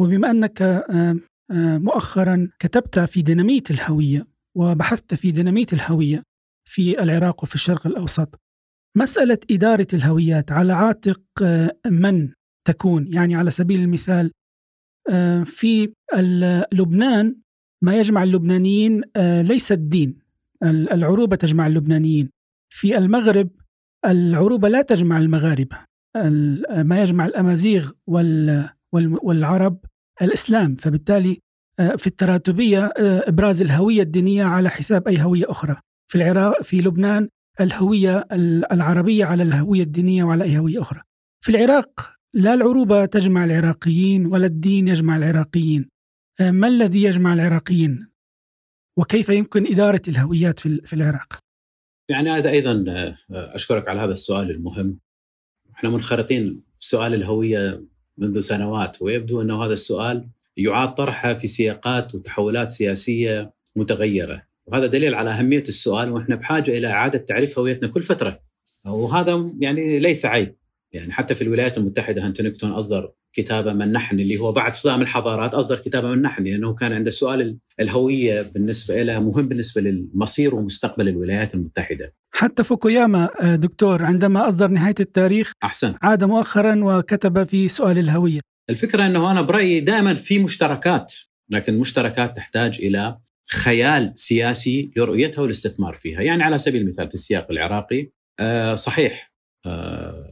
وبما 0.00 0.30
أنك 0.30 0.62
آه، 0.62 1.16
آه، 1.50 1.78
مؤخرا 1.78 2.50
كتبت 2.58 2.98
في 2.98 3.22
ديناميت 3.22 3.70
الهوية 3.70 4.26
وبحثت 4.56 5.14
في 5.14 5.30
ديناميت 5.30 5.72
الهوية 5.72 6.22
في 6.68 7.02
العراق 7.02 7.42
وفي 7.42 7.54
الشرق 7.54 7.86
الأوسط 7.86 8.40
مسألة 8.96 9.38
إدارة 9.50 9.86
الهويات 9.94 10.52
على 10.52 10.72
عاتق 10.72 11.22
آه، 11.42 11.76
من 11.86 12.32
تكون؟ 12.66 13.06
يعني 13.06 13.34
على 13.34 13.50
سبيل 13.50 13.80
المثال 13.80 14.32
في 15.44 15.92
لبنان 16.72 17.36
ما 17.84 17.98
يجمع 17.98 18.22
اللبنانيين 18.22 19.02
ليس 19.42 19.72
الدين. 19.72 20.18
العروبة 20.62 21.36
تجمع 21.36 21.66
اللبنانيين. 21.66 22.30
في 22.74 22.98
المغرب 22.98 23.50
العروبة 24.06 24.68
لا 24.68 24.82
تجمع 24.82 25.18
المغاربة. 25.18 25.78
ما 26.82 27.02
يجمع 27.02 27.26
الأمازيغ 27.26 27.90
والعرب 29.22 29.78
الإسلام. 30.22 30.74
فبالتالي 30.74 31.40
آه، 31.80 31.96
في 31.96 32.06
التراتبية 32.06 32.84
آه، 32.84 33.28
إبراز 33.28 33.62
الهوية 33.62 34.02
الدينية 34.02 34.44
على 34.44 34.70
حساب 34.70 35.08
أي 35.08 35.22
هوية 35.22 35.50
أخرى. 35.50 35.76
في 36.10 36.18
العراق 36.18 36.62
في 36.62 36.80
لبنان 36.80 37.28
الهوية 37.60 38.26
العربية 38.72 39.24
على 39.24 39.42
الهوية 39.42 39.82
الدينية 39.82 40.24
وعلى 40.24 40.44
أي 40.44 40.58
هوية 40.58 40.82
أخرى. 40.82 41.02
في 41.44 41.48
العراق 41.48 42.14
لا 42.34 42.54
العروبة 42.54 43.04
تجمع 43.04 43.44
العراقيين 43.44 44.26
ولا 44.26 44.46
الدين 44.46 44.88
يجمع 44.88 45.16
العراقيين. 45.16 45.88
آه، 46.40 46.50
ما 46.50 46.68
الذي 46.68 47.02
يجمع 47.02 47.32
العراقيين؟ 47.32 48.08
وكيف 48.98 49.28
يمكن 49.28 49.66
إدارة 49.66 50.02
الهويات 50.08 50.60
في 50.60 50.92
العراق؟ 50.92 51.38
يعني 52.08 52.30
هذا 52.30 52.50
أيضا 52.50 52.84
آه، 52.88 53.16
أشكرك 53.30 53.88
على 53.88 54.00
هذا 54.00 54.12
السؤال 54.12 54.50
المهم. 54.50 54.98
إحنا 55.74 55.90
منخرطين 55.90 56.62
في 56.80 56.86
سؤال 56.86 57.14
الهوية 57.14 57.84
منذ 58.18 58.40
سنوات 58.40 59.02
ويبدو 59.02 59.42
أنه 59.42 59.64
هذا 59.64 59.72
السؤال 59.72 60.28
يعاد 60.56 60.94
طرحه 60.94 61.34
في 61.34 61.46
سياقات 61.46 62.14
وتحولات 62.14 62.70
سياسية 62.70 63.52
متغيرة. 63.76 64.42
وهذا 64.66 64.86
دليل 64.86 65.14
على 65.14 65.30
أهمية 65.30 65.62
السؤال 65.68 66.10
وإحنا 66.10 66.34
بحاجة 66.34 66.78
إلى 66.78 66.86
إعادة 66.86 67.18
تعريف 67.18 67.58
هويتنا 67.58 67.88
كل 67.88 68.02
فترة. 68.02 68.40
وهذا 68.86 69.50
يعني 69.60 69.98
ليس 69.98 70.26
عيب. 70.26 70.56
يعني 70.92 71.12
حتى 71.12 71.34
في 71.34 71.42
الولايات 71.42 71.78
المتحدة 71.78 72.26
هانتونيكتون 72.26 72.70
أصدر 72.70 73.12
كتابه 73.38 73.72
من 73.72 73.92
نحن 73.92 74.20
اللي 74.20 74.38
هو 74.38 74.52
بعد 74.52 74.74
صدام 74.74 75.02
الحضارات 75.02 75.54
أصدر 75.54 75.76
كتابه 75.76 76.08
من 76.08 76.22
نحن 76.22 76.44
لأنه 76.44 76.74
كان 76.74 76.92
عنده 76.92 77.10
سؤال 77.10 77.58
الهوية 77.80 78.46
بالنسبة 78.54 79.02
له 79.02 79.20
مهم 79.20 79.48
بالنسبة 79.48 79.80
للمصير 79.80 80.54
ومستقبل 80.54 81.08
الولايات 81.08 81.54
المتحدة. 81.54 82.14
حتى 82.34 82.64
فوكوياما 82.64 83.28
آه، 83.40 83.56
دكتور 83.56 84.02
عندما 84.02 84.48
أصدر 84.48 84.68
نهاية 84.68 84.94
التاريخ 85.00 85.52
أحسن 85.64 85.94
عاد 86.02 86.24
مؤخرا 86.24 86.84
وكتب 86.84 87.44
في 87.44 87.68
سؤال 87.68 87.98
الهوية. 87.98 88.40
الفكرة 88.70 89.06
إنه 89.06 89.30
أنا 89.30 89.42
برأيي 89.42 89.80
دائما 89.80 90.14
في 90.14 90.38
مشتركات 90.38 91.14
لكن 91.50 91.74
المشتركات 91.74 92.36
تحتاج 92.36 92.78
إلى 92.82 93.18
خيال 93.50 94.12
سياسي 94.14 94.90
لرؤيتها 94.96 95.42
والاستثمار 95.42 95.92
فيها، 95.92 96.20
يعني 96.20 96.42
على 96.42 96.58
سبيل 96.58 96.82
المثال 96.82 97.08
في 97.08 97.14
السياق 97.14 97.50
العراقي 97.50 98.10
آه، 98.40 98.74
صحيح 98.74 99.27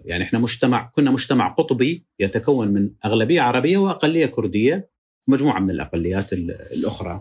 يعني 0.05 0.25
إحنا 0.25 0.39
مجتمع 0.39 0.91
كنا 0.95 1.11
مجتمع 1.11 1.49
قطبي 1.49 2.07
يتكون 2.19 2.69
من 2.69 2.91
أغلبية 3.05 3.41
عربية 3.41 3.79
وأقلية 3.79 4.27
كردية 4.27 4.91
ومجموعه 5.29 5.59
من 5.61 5.71
الأقليات 5.71 6.33
الأخرى. 6.33 7.21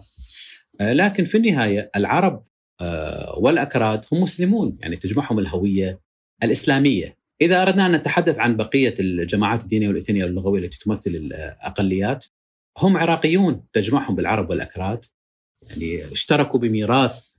آه، 0.82 0.94
لكن 0.94 1.26
في 1.26 1.38
النهاية 1.38 1.92
العرب 1.96 2.46
آه، 2.82 3.40
والأكراد 3.40 4.06
هم 4.12 4.22
مسلمون 4.22 4.78
يعني 4.82 4.96
تجمعهم 4.96 5.40
الهوية 5.40 6.00
الإسلامية. 6.44 7.18
إذا 7.42 7.62
أردنا 7.62 7.86
أن 7.86 7.92
نتحدث 7.92 8.40
عن 8.40 8.58
بقية 8.58 8.94
الجماعات 9.00 9.64
الدينية 9.64 9.88
والإثنية 9.88 10.24
واللغوية 10.24 10.64
التي 10.64 10.80
تمثل 10.80 11.12
الأقليات 11.12 12.26
هم 12.78 12.98
عراقيون 12.98 13.64
تجمعهم 13.74 14.16
بالعرب 14.16 14.50
والأكراد 14.50 15.06
يعني 15.70 16.12
اشتركوا 16.12 16.60
بميراث 16.60 17.36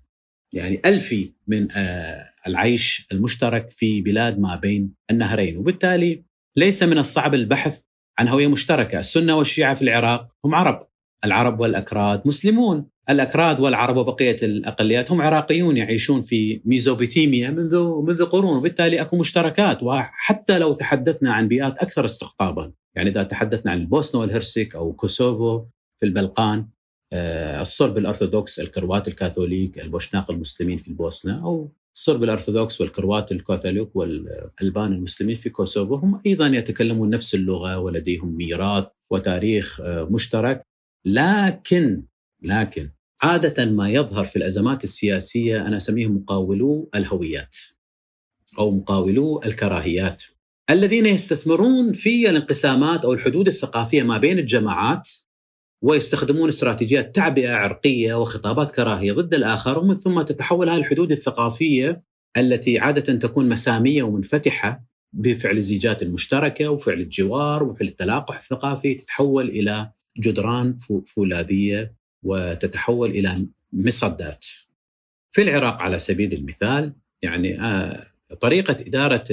يعني 0.52 0.80
ألفي 0.84 1.32
من 1.46 1.68
آه، 1.76 2.30
العيش 2.46 3.06
المشترك 3.12 3.70
في 3.70 4.00
بلاد 4.00 4.38
ما 4.38 4.56
بين 4.56 4.94
النهرين. 5.10 5.56
وبالتالي 5.56 6.24
ليس 6.56 6.82
من 6.82 6.98
الصعب 6.98 7.34
البحث 7.34 7.80
عن 8.18 8.28
هوية 8.28 8.46
مشتركة. 8.46 8.98
السنة 8.98 9.36
والشيعة 9.36 9.74
في 9.74 9.82
العراق 9.82 10.28
هم 10.44 10.54
عرب. 10.54 10.86
العرب 11.24 11.60
والأكراد 11.60 12.22
مسلمون. 12.24 12.86
الأكراد 13.10 13.60
والعرب 13.60 13.96
وبقية 13.96 14.36
الأقليات 14.42 15.12
هم 15.12 15.22
عراقيون 15.22 15.76
يعيشون 15.76 16.22
في 16.22 16.60
Mesopotamia 16.64 17.50
منذ 17.50 18.02
منذ 18.06 18.24
قرون. 18.24 18.56
وبالتالي 18.56 19.00
أكو 19.00 19.16
مشتركات. 19.16 19.82
وحتى 19.82 20.58
لو 20.58 20.72
تحدثنا 20.72 21.32
عن 21.32 21.48
بيئات 21.48 21.78
أكثر 21.78 22.04
استقطابا 22.04 22.72
يعني 22.96 23.10
إذا 23.10 23.22
تحدثنا 23.22 23.72
عن 23.72 23.78
البوسنة 23.78 24.20
والهرسك 24.20 24.76
أو 24.76 24.92
كوسوفو 24.92 25.64
في 26.00 26.06
البلقان 26.06 26.68
آه، 27.12 27.60
الصرب 27.60 27.98
الأرثوذكس 27.98 28.60
الكروات 28.60 29.08
الكاثوليك 29.08 29.78
البوشناق 29.78 30.30
المسلمين 30.30 30.78
في 30.78 30.88
البوسنة 30.88 31.44
أو 31.44 31.72
الصرب 31.96 32.22
الأرثوذكس 32.22 32.80
والكروات 32.80 33.32
الكاثوليك 33.32 33.96
والألبان 33.96 34.92
المسلمين 34.92 35.34
في 35.34 35.50
كوسوفو 35.50 35.94
هم 35.94 36.20
أيضا 36.26 36.46
يتكلمون 36.46 37.10
نفس 37.10 37.34
اللغة 37.34 37.78
ولديهم 37.78 38.36
ميراث 38.36 38.86
وتاريخ 39.10 39.80
آه، 39.80 40.08
مشترك. 40.10 40.62
لكن 41.04 42.02
لكن 42.42 42.90
عادة 43.22 43.64
ما 43.64 43.90
يظهر 43.90 44.24
في 44.24 44.36
الأزمات 44.36 44.84
السياسية 44.84 45.66
أنا 45.66 45.76
أسميهم 45.76 46.16
مقاولو 46.16 46.90
الهويات 46.94 47.56
أو 48.58 48.70
مقاولو 48.70 49.42
الكراهيات. 49.42 50.22
الذين 50.70 51.06
يستثمرون 51.06 51.92
في 51.92 52.30
الانقسامات 52.30 53.04
أو 53.04 53.12
الحدود 53.12 53.48
الثقافية 53.48 54.02
ما 54.02 54.18
بين 54.18 54.38
الجماعات 54.38 55.08
ويستخدمون 55.86 56.48
استراتيجيات 56.48 57.14
تعبئة 57.14 57.52
عرقية 57.52 58.14
وخطابات 58.14 58.74
كراهية 58.74 59.12
ضد 59.12 59.34
الآخر 59.34 59.78
ومن 59.78 59.94
ثم 59.94 60.22
تتحول 60.22 60.68
هذه 60.68 60.78
الحدود 60.78 61.12
الثقافية 61.12 62.02
التي 62.36 62.78
عادة 62.78 63.18
تكون 63.18 63.48
مسامية 63.48 64.02
ومنفتحة 64.02 64.84
بفعل 65.12 65.56
الزيجات 65.56 66.02
المشتركة 66.02 66.68
وفعل 66.68 67.00
الجوار 67.00 67.62
وفعل 67.62 67.88
التلاقح 67.88 68.38
الثقافي 68.38 68.94
تتحول 68.94 69.48
إلى 69.48 69.90
جدران 70.18 70.76
فولاذية 71.06 71.94
وتتحول 72.22 73.10
إلى 73.10 73.46
مصدات. 73.72 74.46
في 75.30 75.42
العراق 75.42 75.82
على 75.82 75.98
سبيل 75.98 76.32
المثال 76.32 76.94
يعني 77.22 77.60
آه، 77.60 78.06
طريقة 78.40 78.76
إدارة 78.80 79.24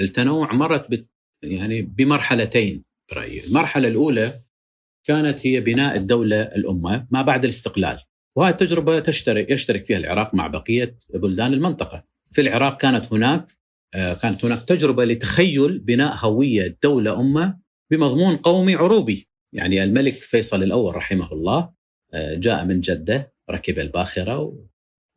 التنوع 0.00 0.52
مرت 0.52 1.06
يعني 1.42 1.82
بمرحلتين 1.82 2.82
برأيي، 3.12 3.46
المرحلة 3.46 3.88
الأولى 3.88 4.40
كانت 5.04 5.46
هي 5.46 5.60
بناء 5.60 5.96
الدولة 5.96 6.42
الأمة 6.42 7.06
ما 7.10 7.22
بعد 7.22 7.44
الاستقلال، 7.44 7.98
وهذه 8.36 8.52
التجربة 8.52 9.00
تشترك 9.00 9.50
يشترك 9.50 9.84
فيها 9.84 9.98
العراق 9.98 10.34
مع 10.34 10.46
بقية 10.46 10.98
بلدان 11.14 11.52
المنطقة. 11.52 12.04
في 12.30 12.40
العراق 12.40 12.80
كانت 12.80 13.12
هناك 13.12 13.56
آه، 13.94 14.14
كانت 14.14 14.44
هناك 14.44 14.62
تجربة 14.62 15.04
لتخيل 15.04 15.78
بناء 15.78 16.16
هوية 16.16 16.78
دولة 16.82 17.20
أمة 17.20 17.58
بمضمون 17.90 18.36
قومي 18.36 18.74
عروبي، 18.74 19.28
يعني 19.54 19.84
الملك 19.84 20.12
فيصل 20.12 20.62
الأول 20.62 20.96
رحمه 20.96 21.32
الله 21.32 21.72
آه، 22.14 22.34
جاء 22.34 22.64
من 22.64 22.80
جدة 22.80 23.32
ركب 23.50 23.78
الباخرة 23.78 24.66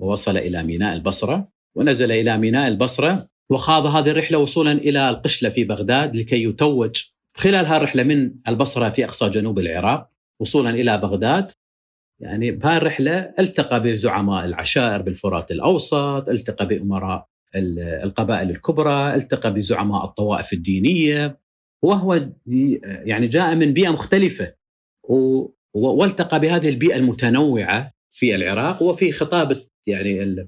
ووصل 0.01 0.38
إلى 0.38 0.63
ميناء 0.63 0.96
البصرة. 0.96 1.56
ونزل 1.75 2.12
إلى 2.12 2.38
ميناء 2.38 2.68
البصرة 2.68 3.30
وخاض 3.51 3.86
هذه 3.86 4.10
الرحلة 4.10 4.38
وصولا 4.38 4.72
إلى 4.72 5.10
القشلة 5.10 5.50
في 5.50 5.63
بغداد 5.63 6.15
لكي 6.15 6.44
يتوج 6.44 7.04
خلال 7.38 7.65
هذه 7.65 7.77
الرحله 7.77 8.04
من 8.04 8.32
البصرة 8.48 8.89
في 8.89 9.06
أقصى 9.06 9.30
جنوب 9.30 9.60
العراق 9.60 10.10
وصولا 10.39 10.70
إلى 10.70 10.98
بغداد 10.98 11.51
يعني 12.20 12.51
بهذه 12.51 12.77
الرحله 12.77 13.34
التقى 13.39 13.84
بزعماء 13.84 14.46
العشائر 14.46 15.01
بالفرات 15.01 15.51
الأوسط، 15.51 16.30
التقى 16.30 16.68
بأمراء 16.68 17.27
القبائل 18.04 18.50
الكبرى، 18.50 19.15
التقى 19.15 19.54
بزعماء 19.54 20.06
الطوائف 20.06 20.54
الدينية 20.54 21.39
وهو 21.82 22.30
يعني 23.06 23.27
جاء 23.27 23.56
من 23.56 23.74
بيئة 23.74 23.89
مختلفة 23.89 24.56
والتقى 25.74 26.39
بهذه 26.39 26.70
البيئة 26.70 26.96
المتنوعة 26.96 27.92
في 28.12 28.36
العراق 28.36 28.84
وفي 28.84 29.12
خطاب 29.12 29.58
يعني 29.88 30.48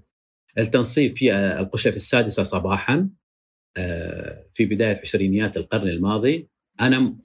التنصيب 0.57 1.17
في 1.17 1.33
القشف 1.35 1.95
السادسة 1.95 2.43
صباحا 2.43 3.09
آه، 3.77 4.45
في 4.53 4.65
بداية 4.65 4.99
عشرينيات 5.01 5.57
القرن 5.57 5.87
الماضي. 5.87 6.49
أنا 6.81 7.17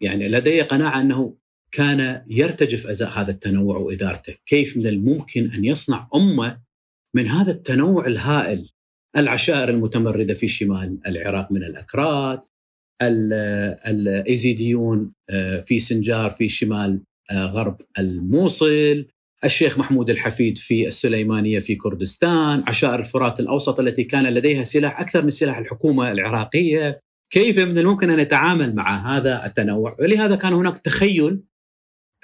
يعني 0.00 0.28
لدي 0.28 0.62
قناعة 0.62 1.00
أنه 1.00 1.34
كان 1.72 2.22
يرتجف 2.28 2.86
أزاء 2.86 3.10
هذا 3.10 3.30
التنوع 3.30 3.76
وإدارته، 3.76 4.34
كيف 4.46 4.76
من 4.76 4.86
الممكن 4.86 5.50
أن 5.50 5.64
يصنع 5.64 6.08
أمة 6.14 6.60
من 7.14 7.26
هذا 7.26 7.52
التنوع 7.52 8.06
الهائل؟ 8.06 8.68
العشائر 9.16 9.68
المتمردة 9.68 10.34
في 10.34 10.48
شمال 10.48 10.98
العراق 11.06 11.52
من 11.52 11.64
الأكراد، 11.64 12.40
الايزيديون 13.86 15.14
آه، 15.30 15.60
في 15.60 15.78
سنجار 15.78 16.30
في 16.30 16.48
شمال 16.48 17.00
آه، 17.30 17.44
غرب 17.46 17.80
الموصل، 17.98 19.04
الشيخ 19.44 19.78
محمود 19.78 20.10
الحفيد 20.10 20.58
في 20.58 20.86
السليمانية 20.86 21.58
في 21.58 21.74
كردستان 21.74 22.62
عشائر 22.66 22.98
الفرات 22.98 23.40
الأوسط 23.40 23.80
التي 23.80 24.04
كان 24.04 24.26
لديها 24.26 24.62
سلاح 24.62 25.00
أكثر 25.00 25.22
من 25.22 25.30
سلاح 25.30 25.58
الحكومة 25.58 26.12
العراقية. 26.12 27.00
كيف 27.30 27.58
من 27.58 27.78
الممكن 27.78 28.10
أن 28.10 28.16
نتعامل 28.16 28.74
مع 28.74 28.96
هذا 28.96 29.46
التنوع؟ 29.46 29.96
ولهذا 30.00 30.36
كان 30.36 30.52
هناك 30.52 30.78
تخيل 30.78 31.42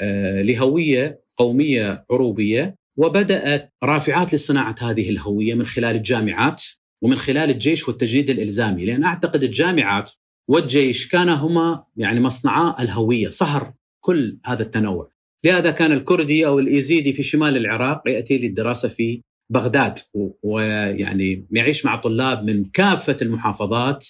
آه، 0.01 0.43
لهوية 0.43 1.25
قومية 1.37 2.07
عروبية 2.11 2.77
وبدأت 2.99 3.73
رافعات 3.85 4.35
لصناعة 4.35 4.75
هذه 4.81 5.11
الهوية 5.11 5.55
من 5.55 5.67
خلال 5.67 5.97
الجامعات 5.97 6.63
ومن 7.03 7.17
خلال 7.17 7.51
الجيش 7.51 7.89
والتجنيد 7.89 8.31
الإلزامي. 8.31 8.85
لأن 8.85 9.05
أعتقد 9.05 9.43
الجامعات 9.43 10.11
والجيش 10.49 11.09
كان 11.09 11.29
هما 11.29 11.85
يعني 11.97 12.21
مصنعا 12.21 12.77
الهوية 12.81 13.29
صهر 13.29 13.75
كل 14.01 14.39
هذا 14.45 14.63
التنوع. 14.63 15.11
لهذا 15.45 15.71
كان 15.71 15.93
الكردي 15.93 16.47
أو 16.47 16.59
الإيزيدي 16.59 17.13
في 17.13 17.23
شمال 17.23 17.57
العراق 17.57 18.09
يأتي 18.09 18.39
للدراسة 18.39 18.89
في 18.89 19.23
بغداد 19.53 19.99
ويعني 20.43 21.47
يعيش 21.51 21.85
مع 21.85 21.97
طلاب 21.97 22.45
من 22.45 22.65
كافة 22.65 23.17
المحافظات 23.23 24.07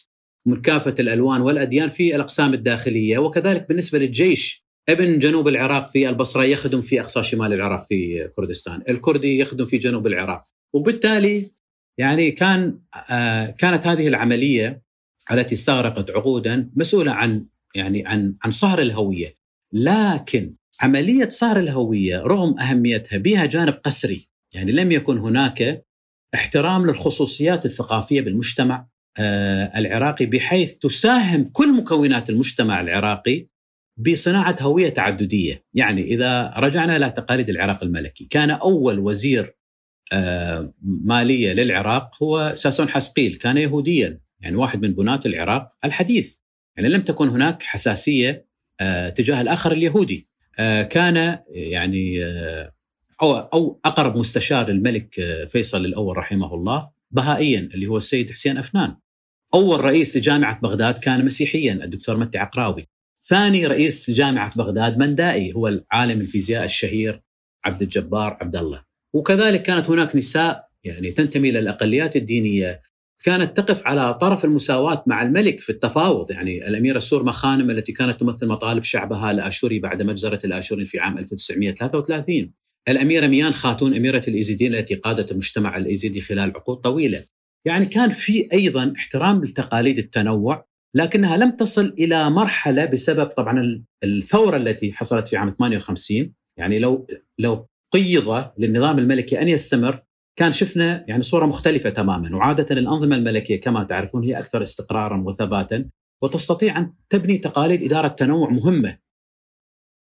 من 0.47 0.63
كافه 0.63 0.95
الألوان 0.99 1.41
والأديان 1.41 1.89
في 1.89 2.17
الأقسام 2.17 2.55
الداخلية 2.55 3.19
وكذلك 3.19 3.69
بالنسبة 3.69 3.99
للجيش 3.99 4.65
ابن 4.89 5.19
جنوب 5.19 5.49
العراق 5.49 5.89
في 5.89 6.09
البصرة 6.09 6.45
يخدم 6.45 6.81
في 6.81 7.01
أقصى 7.01 7.23
شمال 7.23 7.53
العراق 7.53 7.85
في 7.85 8.29
كردستان، 8.37 8.83
الكردي 8.89 9.39
يخدم 9.39 9.65
في 9.65 9.79
جنوب 9.79 10.07
العراق، 10.07 10.45
وبالتالي 10.75 11.51
يعني 11.99 12.31
كان 12.31 12.79
آه 13.11 13.51
كانت 13.51 13.87
هذه 13.87 14.09
العملية 14.09 14.83
التي 15.33 15.55
استغرقت 15.55 16.11
عقودا 16.11 16.71
مسؤولة 16.77 17.13
عن 17.13 17.47
يعني 17.75 18.07
عن 18.07 18.37
عن 18.43 18.51
صهر 18.51 18.83
الهوية، 18.83 19.37
لكن 19.73 20.55
عملية 20.81 21.29
صهر 21.29 21.59
الهوية 21.59 22.23
رغم 22.23 22.59
أهميتها 22.59 23.19
بها 23.19 23.47
جانب 23.47 23.73
قسري 23.73 24.29
يعني 24.55 24.73
لم 24.73 24.93
يكن 24.93 25.19
هناك 25.19 25.85
احترام 26.35 26.87
للخصوصيات 26.87 27.67
الثقافية 27.67 28.21
بالمجتمع 28.21 28.87
العراقي 29.19 30.27
بحيث 30.27 30.77
تساهم 30.77 31.51
كل 31.53 31.77
مكونات 31.77 32.31
المجتمع 32.31 32.81
العراقي 32.81 33.47
بصناعة 33.97 34.57
هوية 34.61 34.89
تعددية. 34.89 35.65
يعني 35.75 36.03
إذا 36.03 36.55
رجعنا 36.57 36.97
إلى 36.97 37.11
تقاليد 37.11 37.49
العراق 37.49 37.85
الملكي. 37.85 38.25
كان 38.25 38.51
أول 38.51 38.99
وزير 38.99 39.57
آه، 40.13 40.75
مالية 40.83 41.53
للعراق 41.53 42.23
هو 42.23 42.53
ساسون 42.57 42.89
حسقيل. 42.89 43.35
كان 43.35 43.57
يهوديا 43.57 44.21
يعني 44.41 44.57
واحد 44.57 44.83
من 44.83 44.95
بناة 44.95 45.21
العراق 45.27 45.73
الحديث. 45.85 46.37
يعني 46.77 46.89
لم 46.89 47.01
تكن 47.01 47.29
هناك 47.29 47.63
حساسية 47.63 48.47
آه، 48.81 49.09
تجاه 49.09 49.41
الآخر 49.41 49.73
اليهودي. 49.73 50.29
آه، 50.59 50.83
كان 50.83 51.39
يعني 51.49 52.25
آه، 52.25 52.75
أو, 53.23 53.37
أو 53.37 53.81
أقرب 53.85 54.17
مستشار 54.17 54.71
للملك 54.71 55.21
آه، 55.21 55.45
فيصل 55.45 55.85
الأول 55.85 56.17
رحمه 56.17 56.55
الله 56.55 56.91
بهائيا 57.11 57.61
اللي 57.75 57.87
هو 57.87 57.97
السيد 57.97 58.31
حسين 58.31 58.59
أفنان. 58.59 58.97
أول 59.55 59.85
رئيس 59.85 60.17
لجامعة 60.17 60.61
بغداد 60.61 60.99
كان 60.99 61.25
مسيحيا 61.25 61.73
الدكتور 61.73 62.17
متي 62.17 62.39
عقراوي. 62.39 62.87
ثاني 63.29 63.67
رئيس 63.67 64.11
لجامعة 64.11 64.57
بغداد 64.57 64.99
مندائي 64.99 65.53
هو 65.53 65.69
العالم 65.69 66.21
الفيزياء 66.21 66.65
الشهير 66.65 67.23
عبد 67.65 67.83
الجبار 67.83 68.39
عبد 68.41 68.57
الله. 68.57 68.83
وكذلك 69.13 69.63
كانت 69.63 69.91
هناك 69.91 70.17
نساء 70.17 70.69
يعني 70.85 71.11
تنتمي 71.11 71.51
للأقليات 71.51 72.17
الدينية. 72.17 72.81
كانت 73.25 73.57
تقف 73.57 73.87
على 73.87 74.15
طرف 74.15 74.45
المساواة 74.45 75.05
مع 75.07 75.23
الملك 75.23 75.61
في 75.61 75.71
التفاوض 75.71 76.31
يعني 76.31 76.69
الأميرة 76.69 76.99
سور 76.99 77.23
مخانم 77.23 77.71
التي 77.71 77.93
كانت 77.93 78.21
تمثل 78.21 78.49
مطالب 78.49 78.83
شعبها 78.83 79.31
الآشوري 79.31 79.79
بعد 79.79 80.03
مجزرة 80.03 80.47
الآشوري 80.47 80.85
في 80.85 80.99
عام 80.99 81.19
1933 81.19 82.53
الأميرة 82.89 83.27
ميان 83.27 83.53
خاتون 83.53 83.95
أميرة 83.95 84.23
الإيزيديين 84.29 84.75
التي 84.75 84.95
قادت 84.95 85.33
المجتمع 85.33 85.77
الإيزيدي 85.77 86.21
خلال 86.21 86.53
عقود 86.57 86.77
طويلة. 86.77 87.23
يعني 87.67 87.87
كان 87.87 88.11
في 88.11 88.49
أيضا 88.53 88.93
احترام 88.97 89.45
لتقاليد 89.45 89.99
التنوع 89.99 90.67
لكنها 90.97 91.37
لم 91.37 91.51
تصل 91.51 91.95
إلى 91.99 92.31
مرحلة 92.31 92.85
بسبب 92.85 93.27
طبعا 93.27 93.85
الثورة 94.05 94.57
التي 94.57 94.93
حصلت 94.93 95.29
في 95.29 95.37
عام 95.37 95.51
58 95.51 96.33
يعني 96.59 96.79
لو 96.79 97.07
لو 97.39 97.69
قيض 97.93 98.51
للنظام 98.59 98.99
الملكي 98.99 99.43
أن 99.43 99.49
يستمر 99.49 100.03
كان 100.39 100.53
شفنا 100.53 101.05
يعني 101.09 101.23
صورة 101.23 101.47
مختلفة 101.47 101.91
تماما 101.91 102.37
وعادة 102.37 102.67
الأنظمة 102.71 103.17
الملكية 103.17 103.61
كما 103.61 103.85
تعرفون 103.85 104.25
هي 104.25 104.39
أكثر 104.39 104.63
استقرارا 104.63 105.23
وثباتا 105.27 105.89
وتستطيع 106.23 106.79
أن 106.79 106.93
تبني 107.09 107.39
تقاليد 107.39 107.83
إدارة 107.83 108.09
تنوع 108.09 108.51
مهمة. 108.51 108.99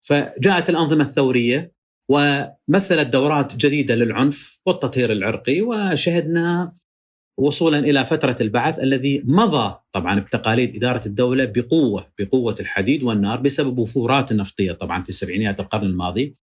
فجاءت 0.05 0.69
الأنظمة 0.69 1.03
الثورية 1.03 1.71
ومثلت 2.11 3.07
دورات 3.07 3.55
جديدة 3.55 3.95
للعنف 3.95 4.59
والتطهير 4.65 5.11
العرقي 5.11 5.61
وشهدنا 5.61 6.73
وصولا 7.37 7.79
إلى 7.79 8.05
فترة 8.05 8.35
البعث 8.41 8.79
الذي 8.79 9.23
مضى 9.25 9.75
طبعا 9.91 10.19
بتقاليد 10.19 10.75
إدارة 10.75 11.01
الدولة 11.05 11.45
بقوة 11.45 12.07
بقوة 12.19 12.55
الحديد 12.59 13.03
والنار 13.03 13.41
بسبب 13.41 13.77
وفورات 13.77 14.31
النفطية 14.31 14.71
طبعا 14.71 15.03
في 15.03 15.11
سبعينيات 15.11 15.59
القرن 15.59 15.85
الماضي. 15.85 16.35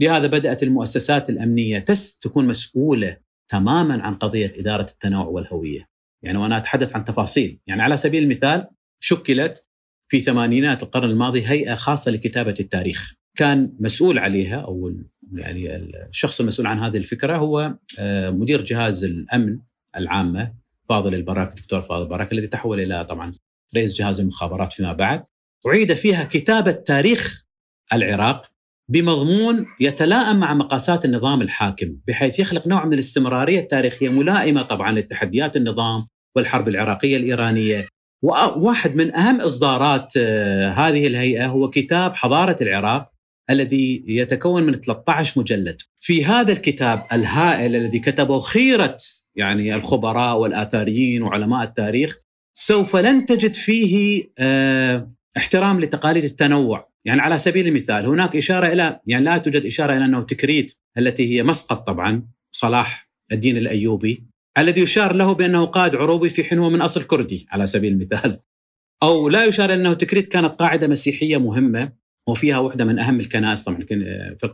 لهذا 0.00 0.26
بدأت 0.26 0.62
المؤسسات 0.62 1.30
الأمنية 1.30 1.78
تس 1.78 2.18
تكون 2.18 2.46
مسؤولة 2.46 3.16
تماما 3.48 4.02
عن 4.02 4.14
قضية 4.14 4.52
إدارة 4.56 4.86
التنوع 4.90 5.26
والهوية. 5.26 5.88
يعني 6.22 6.38
وأنا 6.38 6.56
أتحدث 6.56 6.96
عن 6.96 7.04
تفاصيل، 7.04 7.60
يعني 7.66 7.82
على 7.82 7.96
سبيل 7.96 8.22
المثال 8.22 8.68
شكلت 9.00 9.66
في 10.08 10.20
ثمانينات 10.20 10.82
القرن 10.82 11.10
الماضي 11.10 11.46
هيئة 11.46 11.74
خاصة 11.74 12.10
لكتابة 12.10 12.54
التاريخ. 12.60 13.14
كان 13.36 13.76
مسؤول 13.80 14.18
عليها 14.18 14.56
أو 14.60 14.94
يعني 15.32 15.76
الشخص 15.76 16.40
المسؤول 16.40 16.66
عن 16.66 16.78
هذه 16.78 16.96
الفكرة 16.96 17.36
هو 17.36 17.74
آه، 17.98 18.30
مدير 18.30 18.64
جهاز 18.64 19.04
الأمن 19.04 19.58
العامة. 19.96 20.52
فاضل 20.88 21.14
البراك 21.14 21.50
الدكتور 21.50 21.82
فاضل 21.82 22.02
البراك 22.02 22.32
الذي 22.32 22.46
تحول 22.46 22.80
إلى 22.80 23.04
طبعا 23.04 23.32
رئيس 23.76 23.94
جهاز 23.94 24.20
المخابرات 24.20 24.72
فيما 24.72 24.92
بعد. 24.92 25.24
أعيد 25.66 25.94
فيها 25.94 26.24
كتابة 26.24 26.72
تاريخ 26.72 27.44
العراق 27.92 28.46
بمضمون 28.88 29.66
يتلائم 29.80 30.36
مع 30.36 30.54
مقاسات 30.54 31.04
النظام 31.04 31.42
الحاكم 31.42 31.96
بحيث 32.08 32.38
يخلق 32.38 32.66
نوع 32.66 32.84
من 32.84 32.92
الاستمرارية 32.92 33.60
التاريخية 33.60 34.08
ملائمة 34.08 34.62
طبعا 34.62 34.92
لتحديات 34.92 35.56
النظام 35.56 36.06
والحرب 36.36 36.68
العراقية 36.68 37.16
الإيرانية. 37.16 37.86
وواحد 38.22 38.96
من 38.96 39.14
أهم 39.14 39.40
إصدارات 39.40 40.12
آه، 40.16 40.68
هذه 40.68 41.06
الهيئة 41.06 41.46
هو 41.46 41.70
كتاب 41.70 42.14
حضارة 42.14 42.56
العراق 42.60 43.10
الذي 43.50 44.04
يتكون 44.06 44.62
من 44.62 44.74
13 44.74 45.40
مجلد. 45.40 45.80
في 46.00 46.24
هذا 46.24 46.52
الكتاب 46.52 47.02
الهائل 47.12 47.76
الذي 47.76 47.98
كتبه 47.98 48.40
خيرة 48.40 48.96
يعني 49.36 49.74
الخبراء 49.74 50.38
والآثاريين 50.38 51.22
وعلماء 51.22 51.64
التاريخ 51.64 52.18
سوف 52.58 52.96
لن 52.96 53.24
تجد 53.24 53.54
فيه 53.54 54.24
آه، 54.38 55.12
احترام 55.36 55.80
لتقاليد 55.80 56.24
التنوع، 56.24 56.90
يعني 57.04 57.20
على 57.20 57.38
سبيل 57.38 57.66
المثال 57.68 58.06
هناك 58.06 58.36
إشارة 58.36 58.66
إلى 58.66 59.00
يعني 59.06 59.24
لا 59.24 59.38
توجد 59.38 59.66
إشارة 59.66 59.96
إلى 59.96 60.04
أنه 60.04 60.22
تكريت 60.22 60.72
التي 60.98 61.36
هي 61.36 61.42
مسقط 61.42 61.86
طبعا 61.86 62.28
صلاح 62.50 63.10
الدين 63.32 63.56
الأيوبي 63.56 64.26
الذي 64.58 64.80
يشار 64.80 65.14
له 65.14 65.32
بأنه 65.32 65.64
قائد 65.64 65.96
عروبي 65.96 66.28
في 66.28 66.44
حين 66.44 66.58
هو 66.58 66.70
من 66.70 66.80
أصل 66.80 67.02
كردي 67.02 67.46
على 67.50 67.66
سبيل 67.66 67.92
المثال. 67.92 68.40
أو 69.02 69.28
لا 69.28 69.44
يشار 69.44 69.74
أنه 69.74 69.94
تكريت 69.94 70.28
كانت 70.28 70.54
قاعدة 70.54 70.86
مسيحية 70.86 71.36
مهمة 71.36 71.92
وفيها 72.28 72.58
واحدة 72.58 72.84
من 72.84 72.98
أهم 72.98 73.20
الكنائس 73.20 73.62
طبعا 73.62 73.86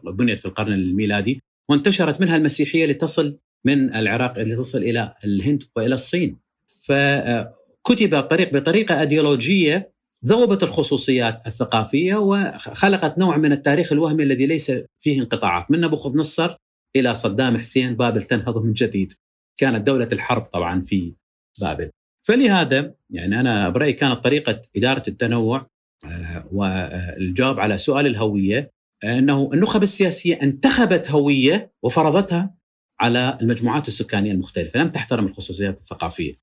بنيت 0.05 0.41
في 0.41 0.47
القرن 0.47 0.73
الميلادي 0.73 1.41
وانتشرت 1.71 2.21
منها 2.21 2.37
المسيحية 2.37 2.87
لتصل 2.87 3.39
من 3.65 3.95
العراق 3.95 4.39
لتصل 4.39 4.79
إلى 4.79 5.15
الهند 5.25 5.63
وإلى 5.77 5.95
الصين. 5.95 6.39
فكتب 6.67 8.15
بطريق 8.15 8.53
بطريقة 8.53 9.01
أيديولوجية 9.01 9.93
ذوبت 10.27 10.63
الخصوصيات 10.63 11.47
الثقافية 11.47 12.17
وخلقت 12.17 13.19
نوع 13.19 13.37
من 13.37 13.53
التاريخ 13.53 13.93
الوهمي 13.93 14.23
الذي 14.23 14.47
ليس 14.47 14.73
فيه 14.99 15.21
انقطاعات 15.21 15.71
من 15.71 15.81
نبوخذ 15.81 16.17
نصر 16.17 16.57
إلى 16.97 17.15
صدام 17.15 17.59
حسين 17.59 17.97
بابل 17.97 18.23
تنهض 18.23 18.65
من 18.65 18.73
جديد. 18.73 19.13
كانت 19.57 19.87
دولة 19.87 20.09
الحرب 20.13 20.43
طبعا 20.43 20.81
في 20.81 21.15
بابل. 21.61 21.91
فلهذا 22.23 22.95
يعني 23.11 23.41
أنا 23.41 23.69
برأيي 23.69 23.93
كانت 23.93 24.25
طريقة 24.25 24.63
إدارة 24.77 25.03
التنوع 25.09 25.67
آه، 26.05 26.49
والجواب 26.53 27.61
على 27.61 27.79
سؤال 27.79 28.07
الهوية 28.07 28.71
إنه 29.05 29.51
النخب 29.55 29.83
السياسية 29.83 30.35
انتخبت 30.43 31.11
هوية 31.11 31.73
وفرضتها 31.83 32.55
على 33.03 33.39
المجموعات 33.43 33.89
السكانية 33.89 34.33
المختلفة، 34.33 34.81
لم 34.81 34.89
تحترم 34.89 35.27
الخصوصيات 35.27 35.79
الثقافية. 35.79 36.35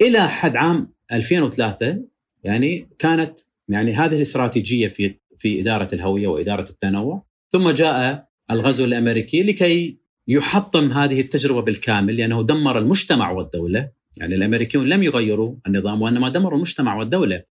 إلى 0.00 0.28
حد 0.28 0.56
عام 0.56 0.92
2003 1.12 2.04
يعني 2.44 2.88
كانت 2.98 3.38
يعني 3.68 3.94
هذه 3.94 4.16
الاستراتيجيه 4.16 4.88
في 4.88 5.14
في 5.36 5.60
إدارة 5.60 5.94
الهوية 5.94 6.26
وإدارة 6.26 6.70
التنوع، 6.70 7.26
ثم 7.52 7.70
جاء 7.70 8.28
الغزو 8.50 8.84
الأمريكي 8.84 9.42
لكي 9.42 9.98
يحطم 10.28 10.92
هذه 10.92 11.20
التجربة 11.20 11.62
بالكامل 11.62 12.16
لأنه 12.16 12.42
دمر 12.42 12.78
المجتمع 12.78 13.30
والدولة، 13.30 13.90
يعني 14.16 14.34
الأمريكيون 14.34 14.88
لم 14.88 15.02
يغيروا 15.02 15.54
النظام 15.66 16.02
وإنما 16.02 16.28
دمروا 16.28 16.56
المجتمع 16.56 16.96
والدولة. 16.96 17.42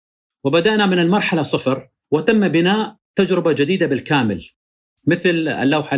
وبدأنا 0.44 0.86
من 0.86 1.00
المرحلة 1.00 1.42
صفر 1.42 1.90
وتم 2.12 2.48
بناء 2.48 2.98
تجربة 3.16 3.52
جديدة 3.54 3.86
بالكامل 3.86 4.46
مثل 5.08 5.48
اللوحة 5.48 5.98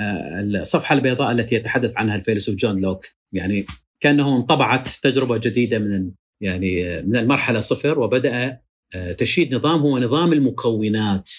الصفحة 0.00 0.94
البيضاء 0.94 1.32
التي 1.32 1.54
يتحدث 1.54 1.92
عنها 1.96 2.16
الفيلسوف 2.16 2.54
جون 2.54 2.80
لوك. 2.80 3.06
يعني 3.32 3.66
كأنه 4.00 4.36
انطبعت 4.36 4.88
تجربة 4.88 5.38
جديدة 5.38 5.78
من 5.78 6.10
يعني 6.40 7.02
من 7.02 7.16
المرحلة 7.16 7.60
صفر 7.60 7.98
وبدأ 7.98 8.60
آه، 8.94 9.12
تشييد 9.12 9.54
نظام 9.54 9.80
هو 9.80 9.98
نظام 9.98 10.32
المكونات. 10.32 11.30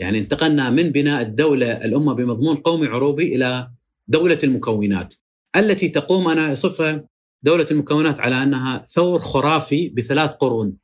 يعني 0.00 0.18
انتقلنا 0.18 0.70
من 0.70 0.90
بناء 0.90 1.22
الدولة 1.22 1.72
الأمة 1.72 2.12
بمضمون 2.12 2.56
قومي 2.56 2.86
عروبي 2.86 3.34
إلى 3.34 3.70
دولة 4.08 4.38
المكونات. 4.44 5.14
التي 5.56 5.88
تقوم 5.88 6.28
أنا 6.28 6.52
اصفها 6.52 7.08
دولة 7.44 7.66
المكونات 7.70 8.20
على 8.20 8.42
أنها 8.42 8.84
ثور 8.88 9.18
خرافي 9.18 9.88
بثلاث 9.88 10.30
قرون. 10.30 10.76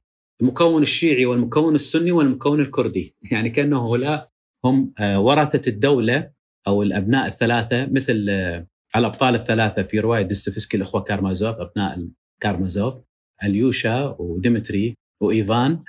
المكون 0.43 0.83
الشيعي 0.83 1.27
والمكون 1.27 1.75
السني 1.75 2.13
والمكون 2.13 2.61
الكردي. 2.61 3.17
يعني 3.33 3.51
كأنه 3.51 3.87
هؤلاء 3.87 4.29
هم 4.65 4.93
آه، 4.99 5.21
ورثه 5.21 5.71
الدولة. 5.71 6.31
أو 6.66 6.83
الأبناء 6.83 7.27
الثلاثة 7.27 7.87
مثل 7.87 8.27
آه، 8.31 8.66
الأبطال 8.96 9.35
الثلاثة 9.35 9.83
في 9.83 10.01
رواية 10.01 10.22
ديستوفسكي 10.22 10.77
الاخوه 10.77 11.01
كارمازوف 11.01 11.57
أبناء 11.57 12.09
كارمازوف 12.40 12.94
أليوشا 13.44 14.16
وديمتري 14.18 14.94
وإيفان. 15.22 15.85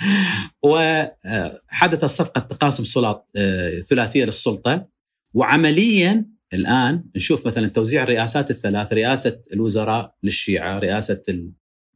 وحدثت 0.64 2.04
صفقة 2.04 2.40
تقاسم 2.40 2.84
سلط 2.84 3.28
آه، 3.36 3.80
ثلاثية 3.80 4.24
للسلطة. 4.24 4.88
وعمليا 5.34 6.26
الآن 6.52 7.04
نشوف 7.16 7.46
مثلا 7.46 7.68
توزيع 7.68 8.02
الرئاسات 8.02 8.50
الثلاث 8.50 8.92
رئاسة 8.92 9.42
الوزراء 9.52 10.14
للشيعة 10.22 10.78
رئاسة 10.78 11.22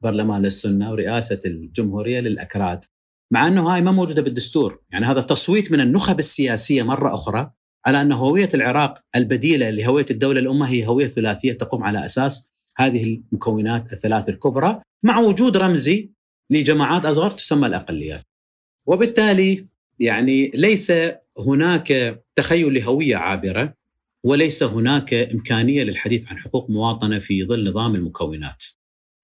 برلمان 0.02 0.42
للسنة 0.42 0.92
ورئاسة 0.92 1.40
الجمهورية 1.46 2.20
للأكراد. 2.20 2.85
مع 3.33 3.46
إنه 3.46 3.74
هاي 3.74 3.83
ما 3.83 3.90
موجودة 3.90 4.22
بالدستور. 4.22 4.83
يعني 4.90 5.07
هذا 5.07 5.20
تصويت 5.20 5.72
من 5.72 5.81
النخب 5.81 6.18
السياسية 6.18 6.83
مرة 6.83 7.14
أخرى. 7.14 7.50
على 7.88 8.01
أن 8.01 8.12
هوية 8.12 8.48
العراق 8.55 8.98
البديلة 9.16 9.70
لهوية 9.70 10.05
الدولة 10.11 10.40
الأمة 10.40 10.68
هي 10.68 10.87
هوية 10.87 11.07
ثلاثية 11.07 11.53
تقوم 11.53 11.85
على 11.85 12.05
أساس 12.05 12.48
هذه 12.77 13.20
المكونات 13.33 13.92
الثلاث 13.92 14.29
الكبرى 14.29 14.83
مع 15.03 15.18
وجود 15.18 15.57
رمزي 15.57 16.11
لجماعات 16.51 17.07
أصغر 17.07 17.31
تسمى 17.31 17.66
الأقليات. 17.66 18.22
وبالتالي 18.87 19.64
يعني 19.98 20.51
ليس 20.55 20.92
هناك 21.38 22.20
تخيل 22.35 22.74
لهوية 22.74 23.16
عابرة 23.16 23.74
وليس 24.24 24.62
هناك 24.62 25.14
إمكانية 25.14 25.85
للحديث 25.85 26.31
عن 26.31 26.38
حقوق 26.38 26.70
مواطنة 26.70 27.18
في 27.18 27.44
ظل 27.44 27.68
نظام 27.68 27.94
المكونات. 27.94 28.64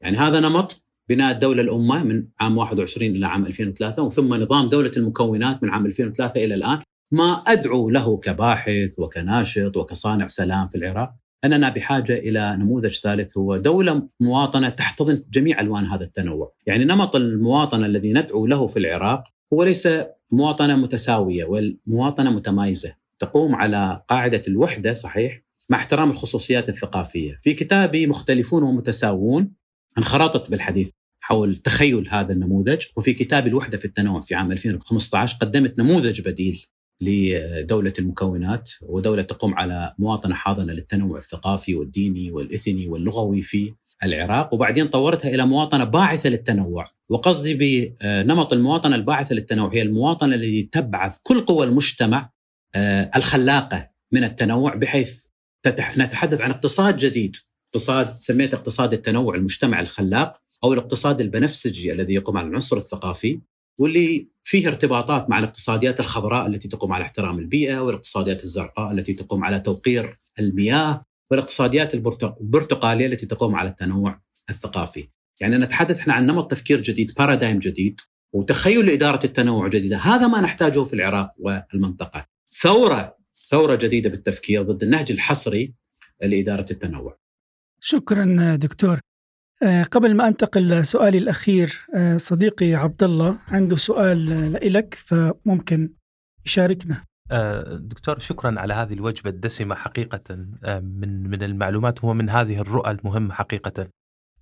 يعني 0.00 0.16
هذا 0.16 0.40
نمط 0.40 0.84
بناء 1.08 1.32
الدولة 1.32 1.62
الأمة 1.62 2.02
من 2.02 2.26
عام 2.40 2.58
21 2.58 3.10
إلى 3.16 3.26
عام 3.26 3.46
2003 3.46 4.08
ثم 4.08 4.34
نظام 4.34 4.68
دولة 4.68 4.90
المكونات 4.96 5.62
من 5.62 5.70
عام 5.70 5.86
2003 5.86 6.44
إلى 6.44 6.54
الآن 6.54 6.82
ما 7.12 7.32
أدعو 7.46 7.90
له 7.90 8.16
كباحث 8.16 8.98
وكناشط 8.98 9.76
وكصانع 9.76 10.26
سلام 10.26 10.68
في 10.68 10.78
العراق. 10.78 11.14
أننا 11.44 11.68
بحاجة 11.68 12.12
إلى 12.12 12.56
نموذج 12.56 13.00
ثالث 13.00 13.38
هو 13.38 13.56
دولة 13.56 14.08
مواطنة 14.20 14.68
تحتضن 14.68 15.24
جميع 15.30 15.60
ألوان 15.60 15.86
هذا 15.86 16.04
التنوع. 16.04 16.52
يعني 16.66 16.84
نمط 16.84 17.16
المواطنة 17.16 17.86
الذي 17.86 18.12
ندعو 18.12 18.46
له 18.46 18.66
في 18.66 18.78
العراق 18.78 19.24
هو 19.52 19.62
ليس 19.62 19.88
مواطنة 20.32 20.76
متساوية 20.76 21.44
والمواطنة 21.44 22.30
متمايزة. 22.30 22.94
تقوم 23.18 23.54
على 23.54 24.02
قاعدة 24.08 24.42
الوحدة 24.48 24.92
صحيح 24.92 25.42
مع 25.70 25.78
احترام 25.78 26.10
الخصوصيات 26.10 26.68
الثقافية. 26.68 27.36
في 27.40 27.54
كتابي 27.54 28.06
مختلفون 28.06 28.62
ومتساوون 28.62 29.52
انخرطت 29.98 30.50
بالحديث 30.50 30.90
حول 31.20 31.56
تخيل 31.56 32.08
هذا 32.10 32.32
النموذج 32.32 32.82
وفي 32.96 33.12
كتاب 33.12 33.46
الوحدة 33.46 33.78
في 33.78 33.84
التنوع 33.84 34.20
في 34.20 34.34
عام 34.34 34.52
2015 34.52 35.38
قدمت 35.40 35.78
نموذج 35.78 36.20
بديل 36.20 36.64
لدولة 37.00 37.92
المكونات 37.98 38.70
ودولة 38.82 39.22
تقوم 39.22 39.54
على 39.54 39.94
مواطنة 39.98 40.34
حاضنة 40.34 40.72
للتنوع 40.72 41.18
الثقافي 41.18 41.74
والديني 41.74 42.30
والإثني 42.30 42.88
واللغوي 42.88 43.42
في 43.42 43.74
العراق 44.02 44.54
وبعدين 44.54 44.88
طورتها 44.88 45.34
إلى 45.34 45.46
مواطنة 45.46 45.84
باعثة 45.84 46.28
للتنوع. 46.30 46.84
وقصدي 47.08 47.54
بنمط 47.54 48.52
المواطنة 48.52 48.96
الباعثة 48.96 49.34
للتنوع 49.34 49.74
هي 49.74 49.82
المواطنة 49.82 50.34
التي 50.34 50.62
تبعث 50.62 51.18
كل 51.22 51.40
قوى 51.40 51.66
المجتمع 51.66 52.30
آه، 52.74 53.10
الخلاقة 53.16 53.90
من 54.12 54.24
التنوع 54.24 54.74
بحيث 54.74 55.24
نتحدث 55.68 56.40
عن 56.40 56.50
اقتصاد 56.50 56.96
جديد. 56.96 57.36
اقتصاد 57.74 58.14
سميته 58.14 58.56
اقتصاد 58.56 58.92
التنوع 58.92 59.34
المجتمع 59.34 59.80
الخلاق 59.80 60.40
أو 60.64 60.72
الاقتصاد 60.72 61.20
البنفسجي 61.20 61.92
الذي 61.92 62.14
يقوم 62.14 62.36
على 62.36 62.48
العنصر 62.48 62.76
الثقافي 62.76 63.40
واللي 63.80 64.28
فيه 64.46 64.68
ارتباطات 64.68 65.30
مع 65.30 65.38
الاقتصاديات 65.38 66.00
الخضراء 66.00 66.46
التي 66.46 66.68
تقوم 66.68 66.92
على 66.92 67.02
احترام 67.02 67.38
البيئة 67.38 67.78
والاقتصاديات 67.78 68.44
الزرقاء 68.44 68.92
التي 68.92 69.12
تقوم 69.14 69.44
على 69.44 69.60
توقير 69.60 70.18
المياه 70.38 71.04
والاقتصاديات 71.30 71.94
البرتقالية 71.94 73.06
التي 73.06 73.26
تقوم 73.26 73.54
على 73.54 73.68
التنوع 73.68 74.20
الثقافي. 74.50 75.08
يعني 75.40 75.56
نتحدث 75.56 75.98
إحنا 75.98 76.14
عن 76.14 76.26
نمط 76.26 76.50
تفكير 76.50 76.80
جديد، 76.80 77.14
بارادايم 77.14 77.58
جديد 77.58 78.00
وتخيل 78.32 78.86
لاداره 78.86 79.26
التنوع 79.26 79.68
جديدة، 79.68 79.96
هذا 79.96 80.26
ما 80.26 80.40
نحتاجه 80.40 80.84
في 80.84 80.92
العراق 80.92 81.32
والمنطقة. 81.38 82.26
ثورة 82.60 83.16
ثورة 83.48 83.74
جديدة 83.74 84.10
بالتفكير 84.10 84.62
ضد 84.62 84.82
النهج 84.82 85.12
الحصري 85.12 85.74
لإدارة 86.22 86.66
التنوع. 86.70 87.18
شكرا 87.80 88.56
دكتور 88.56 89.00
قبل 89.90 90.16
ما 90.16 90.28
أنتقل 90.28 90.68
لسؤالي 90.68 91.18
الأخير 91.18 91.80
آه، 91.94 92.16
صديقي 92.16 92.74
عبد 92.74 93.02
الله 93.02 93.38
عنده 93.48 93.76
سؤال 93.76 94.52
لك 94.72 94.94
فممكن 94.94 95.90
يشاركنا. 96.46 97.04
آه، 97.30 97.76
دكتور 97.76 98.18
شكرا 98.18 98.60
على 98.60 98.74
هذه 98.74 98.92
الوجبة 98.92 99.30
الدسمة 99.30 99.74
حقيقة 99.74 100.34
من 100.80 101.30
من 101.30 101.42
المعلومات 101.42 102.04
ومن 102.04 102.30
هذه 102.30 102.60
الرؤى 102.60 102.90
المهمة 102.90 103.34
حقيقة. 103.34 103.88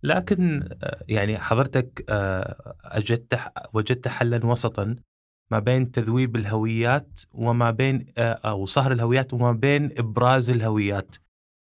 لكن 0.02 0.68
آه، 0.82 1.04
يعني 1.08 1.38
حضرتك 1.38 2.04
آه، 2.08 2.74
أجدت 2.84 3.40
وجدت 3.72 4.08
حلا 4.08 4.46
وسطا 4.46 4.96
ما 5.50 5.58
بين 5.58 5.90
تذويب 5.90 6.36
الهويات 6.36 7.20
وما 7.32 7.70
بين 7.70 8.12
آه، 8.18 8.32
أو 8.32 8.66
صهر 8.66 8.92
الهويات 8.92 9.34
وما 9.34 9.52
بين 9.52 9.90
إبراز 9.98 10.50
الهويات. 10.50 11.16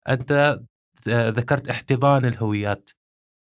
أنت 0.09 0.61
ذكرت 1.09 1.69
احتضان 1.69 2.25
الهويات. 2.25 2.91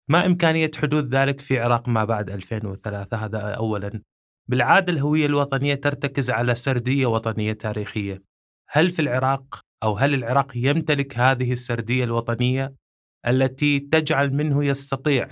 ما 0.08 0.26
إمكانية 0.26 0.70
حدوث 0.76 1.04
ذلك 1.04 1.40
في 1.40 1.58
عراق 1.58 1.88
ما 1.88 2.04
بعد 2.04 2.30
2003 2.30 3.16
هذا 3.16 3.38
أولا. 3.38 4.02
بالعادة 4.48 4.92
الهوية 4.92 5.26
الوطنية 5.26 5.74
ترتكز 5.74 6.30
على 6.30 6.54
سردية 6.54 7.06
وطنية 7.06 7.52
تاريخية. 7.52 8.22
هل 8.70 8.90
في 8.90 9.02
العراق 9.02 9.60
أو 9.82 9.96
هل 9.96 10.14
العراق 10.14 10.52
يمتلك 10.54 11.18
هذه 11.18 11.52
السردية 11.52 12.04
الوطنية 12.04 12.74
التي 13.26 13.80
تجعل 13.80 14.34
منه 14.34 14.64
يستطيع 14.64 15.28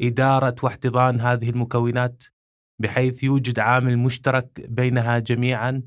إدارة 0.00 0.56
واحتضان 0.62 1.20
هذه 1.20 1.50
المكونات 1.50 2.24
بحيث 2.80 3.24
يوجد 3.24 3.58
عامل 3.58 3.98
مشترك 3.98 4.60
بينها 4.68 5.18
جميعا؟ 5.18 5.82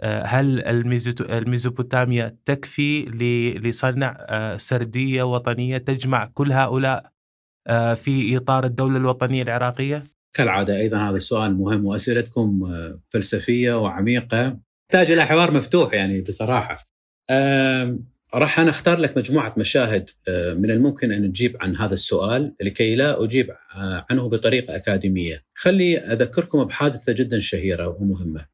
آه، 0.00 0.22
هل 0.22 0.60
الميزوبوتاميا 1.20 2.36
تكفي 2.44 3.04
لصنع 3.62 4.16
آه، 4.20 4.56
سردية 4.56 5.22
وطنية 5.22 5.78
تجمع 5.78 6.24
كل 6.24 6.52
هؤلاء 6.52 7.12
في 7.94 8.36
إطار 8.36 8.64
الدولة 8.64 8.96
الوطنية 8.96 9.42
العراقية؟ 9.42 10.04
كالعادة 10.32 10.76
أيضا 10.76 11.08
هذا 11.08 11.16
السؤال 11.16 11.56
مهم 11.56 11.84
وأسئلتكم 11.84 12.72
فلسفية 13.08 13.82
وعميقة. 13.82 14.58
تحتاج 14.88 15.10
إلى 15.10 15.26
حوار 15.26 15.50
مفتوح 15.50 15.94
يعني 15.94 16.20
بصراحة. 16.20 16.76
راح 18.34 18.60
أنا 18.60 18.70
أختار 18.70 18.98
لك 18.98 19.18
مجموعة 19.18 19.54
مشاهد 19.56 20.10
من 20.28 20.70
الممكن 20.70 21.12
أن 21.12 21.22
نجيب 21.22 21.56
عن 21.60 21.76
هذا 21.76 21.94
السؤال 21.94 22.54
لكي 22.60 22.94
لا 22.94 23.24
أجيب 23.24 23.50
عنه 24.10 24.28
بطريقة 24.28 24.76
أكاديمية. 24.76 25.44
خلي 25.54 25.98
أذكركم 25.98 26.64
بحادثة 26.64 27.12
جدا 27.12 27.38
شهيرة 27.38 27.88
ومهمة 27.88 28.46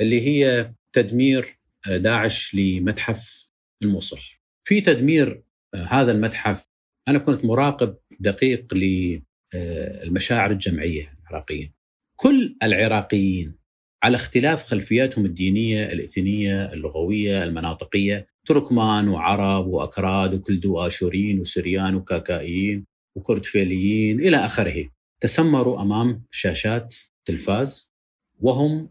اللي 0.00 0.26
هي 0.26 0.72
تدمير 0.92 1.58
داعش 1.86 2.54
لمتحف 2.54 3.50
الموصل. 3.82 4.18
في 4.64 4.80
تدمير 4.80 5.42
هذا 5.74 6.12
المتحف 6.12 6.66
أنا 7.08 7.18
كنت 7.18 7.44
مراقب 7.44 7.96
دقيق 8.20 8.74
للمشاعر 8.74 10.50
الجمعية 10.50 11.18
العراقية. 11.20 11.74
كل 12.16 12.56
العراقيين 12.62 13.54
على 14.02 14.16
اختلاف 14.16 14.62
خلفياتهم 14.62 15.24
الدينية 15.24 15.84
الإثنية 15.92 16.72
اللغوية 16.72 17.44
المناطقية 17.44 18.26
تركمان 18.46 19.08
وعرب 19.08 19.66
وأكراد 19.66 20.34
وكلدو 20.34 20.78
آشوريين 20.78 21.40
وسريان 21.40 21.94
وكاكائيين 21.94 22.86
وكردفيليين 23.16 24.20
إلى 24.20 24.36
آخره 24.36 24.90
تسمروا 25.20 25.82
أمام 25.82 26.24
شاشات 26.30 26.96
تلفاز 27.24 27.92
وهم 28.40 28.90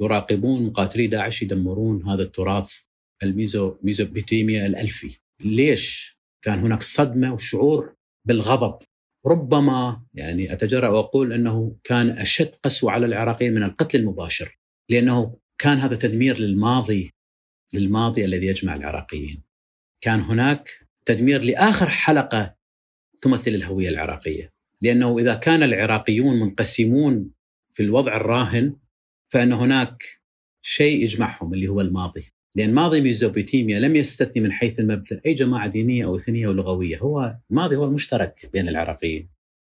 يراقبون 0.00 0.66
مقاتلي 0.66 1.06
داعش 1.06 1.42
يدمرون 1.42 2.08
هذا 2.08 2.22
التراث 2.22 2.72
الميزو 3.22 3.76
ميزوبوتيميا 3.82 4.66
الألفي. 4.66 5.16
ليش؟ 5.40 6.17
كان 6.42 6.58
هناك 6.58 6.82
صدمة 6.82 7.34
وشعور 7.34 7.94
بالغضب. 8.24 8.78
ربما 9.26 10.02
يعني 10.14 10.52
أتجرأ 10.52 10.88
وأقول 10.88 11.32
أنه 11.32 11.76
كان 11.84 12.10
أشد 12.10 12.54
قسوة 12.62 12.92
على 12.92 13.06
العراقيين 13.06 13.54
من 13.54 13.62
القتل 13.62 13.98
المباشر 13.98 14.58
لأنه 14.90 15.38
كان 15.58 15.78
هذا 15.78 15.96
تدمير 15.96 16.38
للماضي 16.38 17.10
للماضي 17.74 18.24
الذي 18.24 18.46
يجمع 18.46 18.74
العراقيين. 18.74 19.42
كان 20.00 20.20
هناك 20.20 20.88
تدمير 21.04 21.42
لآخر 21.42 21.88
حلقة 21.88 22.56
تمثل 23.22 23.50
الهوية 23.50 23.88
العراقية 23.88 24.52
لأنه 24.82 25.18
إذا 25.18 25.34
كان 25.34 25.62
العراقيون 25.62 26.40
منقسمون 26.40 27.30
في 27.70 27.82
الوضع 27.82 28.16
الراهن 28.16 28.76
فإن 29.28 29.52
هناك 29.52 30.04
شيء 30.62 31.02
يجمعهم 31.02 31.54
اللي 31.54 31.68
هو 31.68 31.80
الماضي. 31.80 32.32
لأن 32.54 32.74
ماضي 32.74 33.00
ميزوبوتيميا 33.00 33.80
لم 33.80 33.96
يستثني 33.96 34.42
من 34.42 34.52
حيث 34.52 34.80
المبدأ 34.80 35.20
أي 35.26 35.34
جماعة 35.34 35.66
دينية 35.66 36.04
أو 36.04 36.16
إثنية 36.16 36.46
أو 36.46 36.52
لغوية. 36.52 36.98
هو 36.98 37.36
الماضي 37.50 37.76
هو 37.76 37.84
المشترك 37.84 38.50
بين 38.52 38.68
العراقيين. 38.68 39.28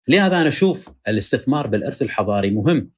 لهذا 0.09 0.37
أنا 0.37 0.49
أشوف 0.49 0.91
الاستثمار 1.09 1.67
بالإرث 1.67 2.03
الحضاري 2.03 2.51
مهم 2.51 2.91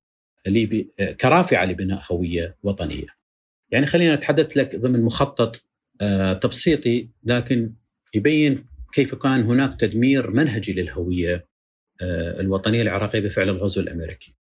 كرافعة 1.20 1.64
لبناء 1.64 2.02
هوية 2.12 2.56
وطنية. 2.62 3.06
يعني 3.70 3.86
خلينا 3.86 4.14
نتحدث 4.14 4.56
لك 4.56 4.76
ضمن 4.76 5.02
مخطط 5.02 5.64
آه، 6.00 6.32
تبسيطي 6.32 7.08
لكن 7.24 7.74
يبين 8.14 8.64
كيف 8.92 9.14
كان 9.14 9.42
هناك 9.42 9.80
تدمير 9.80 10.30
منهجي 10.30 10.72
للهوية 10.72 11.46
آه، 12.00 12.40
الوطنية 12.40 12.82
العراقية 12.82 13.20
بفعل 13.20 13.48
الغزو 13.48 13.80
الأمريكي. 13.80 14.34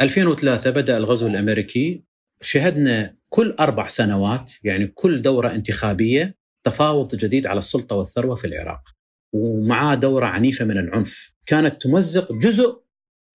2003 0.00 0.70
بدأ 0.70 0.96
الغزو 0.96 1.26
الأمريكي 1.26 2.02
شهدنا 2.42 3.16
كل 3.28 3.56
أربع 3.60 3.88
سنوات 3.88 4.52
يعني 4.64 4.86
كل 4.86 5.22
دورة 5.22 5.54
انتخابية 5.54 6.36
تفاوض 6.64 7.14
جديد 7.14 7.46
على 7.46 7.58
السلطة 7.58 7.96
والثروة 7.96 8.34
في 8.34 8.46
العراق. 8.46 8.80
ومعاه 9.32 9.94
دورة 9.94 10.26
عنيفة 10.26 10.64
من 10.64 10.78
العنف. 10.78 11.34
كانت 11.46 11.82
تمزق 11.82 12.32
جزء 12.32 12.80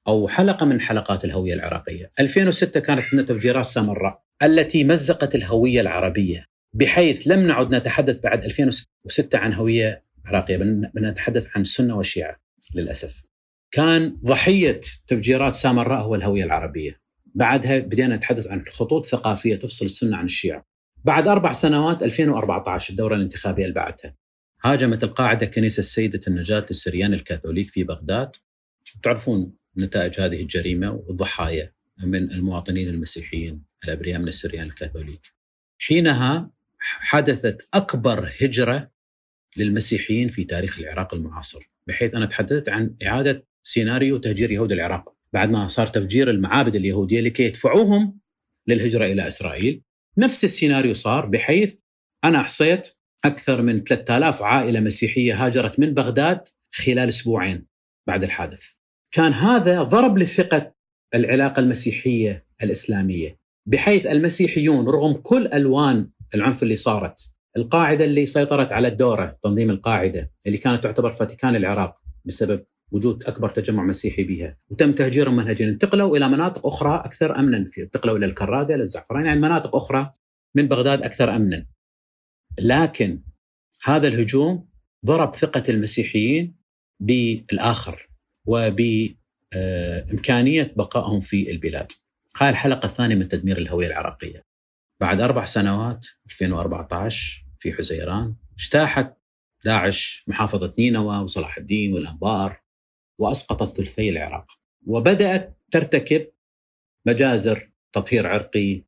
أو 0.07 0.27
حلقة 0.27 0.65
من 0.65 0.81
حلقات 0.81 1.25
الهوية 1.25 1.53
العراقية. 1.53 2.11
2006 2.19 2.79
كانت 2.79 3.13
هنا 3.13 3.21
تفجيرات 3.21 3.65
سامراء 3.65 4.23
التي 4.43 4.83
مزقت 4.83 5.35
الهوية 5.35 5.81
العربية 5.81 6.45
بحيث 6.73 7.27
لم 7.27 7.47
نعد 7.47 7.75
نتحدث 7.75 8.19
بعد 8.19 8.43
2006 8.43 9.37
عن 9.37 9.53
هوية 9.53 10.03
عراقية 10.25 10.57
بنتحدث 10.93 11.47
عن 11.55 11.61
السنة 11.61 11.97
والشيعة 11.97 12.39
للأسف. 12.75 13.23
كان 13.71 14.15
ضحية 14.25 14.81
تفجيرات 15.07 15.53
سامراء 15.53 16.01
هو 16.01 16.15
الهوية 16.15 16.43
العربية. 16.43 17.04
بعدها 17.35 17.79
بدينا 17.79 18.15
نتحدث 18.15 18.47
عن 18.47 18.63
خطوط 18.65 19.05
ثقافيه 19.05 19.55
تفصل 19.55 19.85
السنة 19.85 20.17
عن 20.17 20.25
الشيعة. 20.25 20.65
بعد 21.05 21.27
أربع 21.27 21.51
سنوات 21.51 22.03
2014 22.03 22.91
الدورة 22.91 23.15
الانتخابية 23.15 23.63
اللي 23.63 23.75
بعدها 23.75 24.15
هاجمت 24.63 25.03
القاعدة 25.03 25.45
كنيسة 25.45 25.81
سيده 25.81 26.19
النجاة 26.27 26.65
للسريان 26.69 27.13
الكاثوليك 27.13 27.67
في 27.67 27.83
بغداد. 27.83 28.31
تعرفون 29.03 29.53
نتائج 29.77 30.21
هذه 30.21 30.41
الجريمة 30.41 30.91
والضحايا 30.91 31.73
من 32.03 32.31
المواطنين 32.31 32.89
المسيحيين 32.89 33.63
الأبرياء 33.83 34.19
من 34.19 34.27
السريان 34.27 34.67
الكاثوليك. 34.67 35.33
حينها 35.79 36.51
حدثت 36.79 37.67
أكبر 37.73 38.33
هجرة 38.41 38.91
للمسيحيين 39.57 40.27
في 40.27 40.43
تاريخ 40.43 40.79
العراق 40.79 41.13
المعاصر، 41.13 41.69
بحيث 41.87 42.15
أنا 42.15 42.25
تحدثت 42.25 42.69
عن 42.69 42.95
إعادة 43.05 43.47
سيناريو 43.63 44.17
تهجير 44.17 44.51
يهود 44.51 44.71
العراق. 44.71 45.14
بعد 45.35 45.49
ما 45.49 45.67
صار 45.67 45.87
تفجير 45.87 46.29
المعابد 46.29 46.75
اليهودية 46.75 47.21
لكي 47.21 47.43
يدفعوهم 47.43 48.19
للهجرة 48.67 49.05
إلى 49.05 49.27
إسرائيل 49.27 49.81
نفس 50.17 50.43
السيناريو 50.43 50.93
صار 50.93 51.25
بحيث 51.25 51.75
أنا 52.23 52.39
احصيت 52.41 52.89
أكثر 53.25 53.61
من 53.61 53.83
3000 53.83 54.41
عائلة 54.41 54.79
مسيحية 54.79 55.45
هاجرت 55.45 55.79
من 55.79 55.93
بغداد 55.93 56.47
خلال 56.73 57.07
أسبوعين 57.09 57.65
بعد 58.07 58.23
الحادث. 58.23 58.75
كان 59.11 59.31
هذا 59.31 59.83
ضرب 59.83 60.17
لثقة 60.17 60.73
العلاقة 61.15 61.59
المسيحية 61.59 62.45
الإسلامية 62.63 63.39
بحيث 63.65 64.05
المسيحيون 64.05 64.87
رغم 64.87 65.13
كل 65.13 65.47
ألوان 65.47 66.09
العنف 66.35 66.63
اللي 66.63 66.75
صارت 66.75 67.31
القاعدة 67.57 68.05
اللي 68.05 68.25
سيطرت 68.25 68.71
على 68.71 68.87
الدورة 68.87 69.37
تنظيم 69.43 69.69
القاعدة 69.69 70.31
اللي 70.47 70.57
كانت 70.57 70.83
تعتبر 70.83 71.11
فاتيكان 71.11 71.55
العراق 71.55 71.95
بسبب 72.25 72.65
وجود 72.91 73.23
أكبر 73.23 73.49
تجمع 73.49 73.83
مسيحي 73.83 74.23
بها. 74.23 74.57
وتم 74.69 74.91
تهجيرهم 74.91 75.35
منهجيا 75.35 75.69
انتقلوا 75.69 76.17
إلى 76.17 76.29
مناطق 76.29 76.67
أخرى 76.67 77.01
أكثر 77.05 77.39
امنا 77.39 77.65
في 77.65 77.81
انتقلوا 77.81 78.17
إلى 78.17 78.25
الكرادة 78.25 78.75
إلى 78.75 78.83
الزعفران. 78.83 79.25
يعني 79.25 79.39
مناطق 79.39 79.75
أخرى 79.75 80.13
من 80.55 80.67
بغداد 80.67 81.03
أكثر 81.03 81.35
امنا. 81.35 81.65
لكن 82.59 83.21
هذا 83.83 84.07
الهجوم 84.07 84.69
ضرب 85.05 85.35
ثقة 85.35 85.63
المسيحيين 85.69 86.55
بالآخر 86.99 88.09
وبإمكانية 88.45 89.13
بقائهم 90.77 91.21
في 91.21 91.51
البلاد. 91.51 91.91
هاي 92.37 92.49
الحلقة 92.49 92.85
الثانية 92.85 93.15
من 93.15 93.27
تدمير 93.27 93.57
الهوية 93.57 93.87
العراقية. 93.87 94.45
بعد 95.01 95.21
أربع 95.21 95.45
سنوات 95.45 96.07
2014 96.25 97.45
في 97.59 97.73
حزيران 97.73 98.35
اجتاحت 98.59 99.13
داعش 99.65 100.23
محافظة 100.27 100.73
نينوى 100.79 101.17
وصلاح 101.17 101.57
الدين 101.57 101.93
والأنبار. 101.93 102.64
واسقطت 103.19 103.77
ثلثي 103.77 104.09
العراق 104.09 104.51
وبدأت 104.87 105.57
ترتكب 105.71 106.27
مجازر 107.07 107.71
تطهير 107.93 108.27
عرقي 108.27 108.83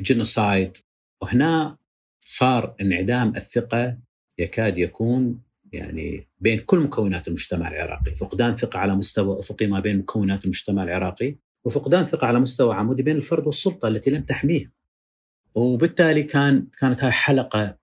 جينوسايد 0.00 0.76
وهنا 1.22 1.78
صار 2.24 2.74
انعدام 2.80 3.36
الثقة 3.36 3.98
يكاد 4.38 4.78
يكون 4.78 5.42
يعني 5.72 6.28
بين 6.40 6.58
كل 6.58 6.78
مكونات 6.78 7.28
المجتمع 7.28 7.68
العراقي، 7.68 8.14
فقدان 8.14 8.54
ثقة 8.56 8.78
على 8.78 8.94
مستوى 8.94 9.40
أفقي 9.40 9.66
ما 9.66 9.80
بين 9.80 9.98
مكونات 9.98 10.44
المجتمع 10.44 10.82
العراقي، 10.82 11.36
وفقدان 11.64 12.06
ثقة 12.06 12.26
على 12.26 12.40
مستوى 12.40 12.74
عمودي 12.74 13.02
بين 13.02 13.16
الفرد 13.16 13.46
والسلطة 13.46 13.88
التي 13.88 14.10
لم 14.10 14.22
تحميه. 14.22 14.72
وبالتالي 15.54 16.22
كان 16.22 16.66
كانت 16.78 17.04
هاي 17.04 17.10
حلقة 17.10 17.78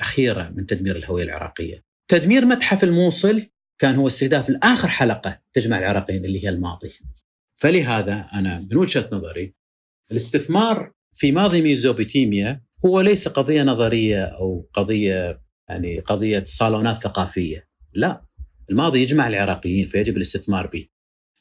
أخيرة 0.00 0.52
من 0.56 0.66
تدمير 0.66 0.96
الهوية 0.96 1.24
العراقية. 1.24 1.84
تدمير 2.08 2.44
متحف 2.44 2.84
الموصل 2.84 3.46
كان 3.78 3.94
هو 3.94 4.06
استهداف 4.06 4.48
الآخر 4.48 4.88
حلقة 4.88 5.40
تجمع 5.52 5.78
العراقيين 5.78 6.24
اللي 6.24 6.44
هي 6.44 6.48
الماضي. 6.48 6.90
فلهذا 7.54 8.28
أنا 8.32 8.66
من 8.70 8.76
وجهة 8.76 9.08
نظري 9.12 9.54
الاستثمار 10.10 10.92
في 11.12 11.32
ماضي 11.32 11.62
ميزوبوتيميا 11.62 12.62
هو 12.84 13.00
ليس 13.00 13.28
قضية 13.28 13.62
نظرية 13.62 14.24
أو 14.24 14.68
قضية 14.72 15.40
يعني 15.68 16.00
قضية 16.00 16.42
صالونات 16.46 16.96
ثقافية. 16.96 17.68
لا 17.92 18.24
الماضي 18.70 19.02
يجمع 19.02 19.28
العراقيين 19.28 19.86
فيجب 19.86 20.16
الاستثمار 20.16 20.66
به. 20.66 20.86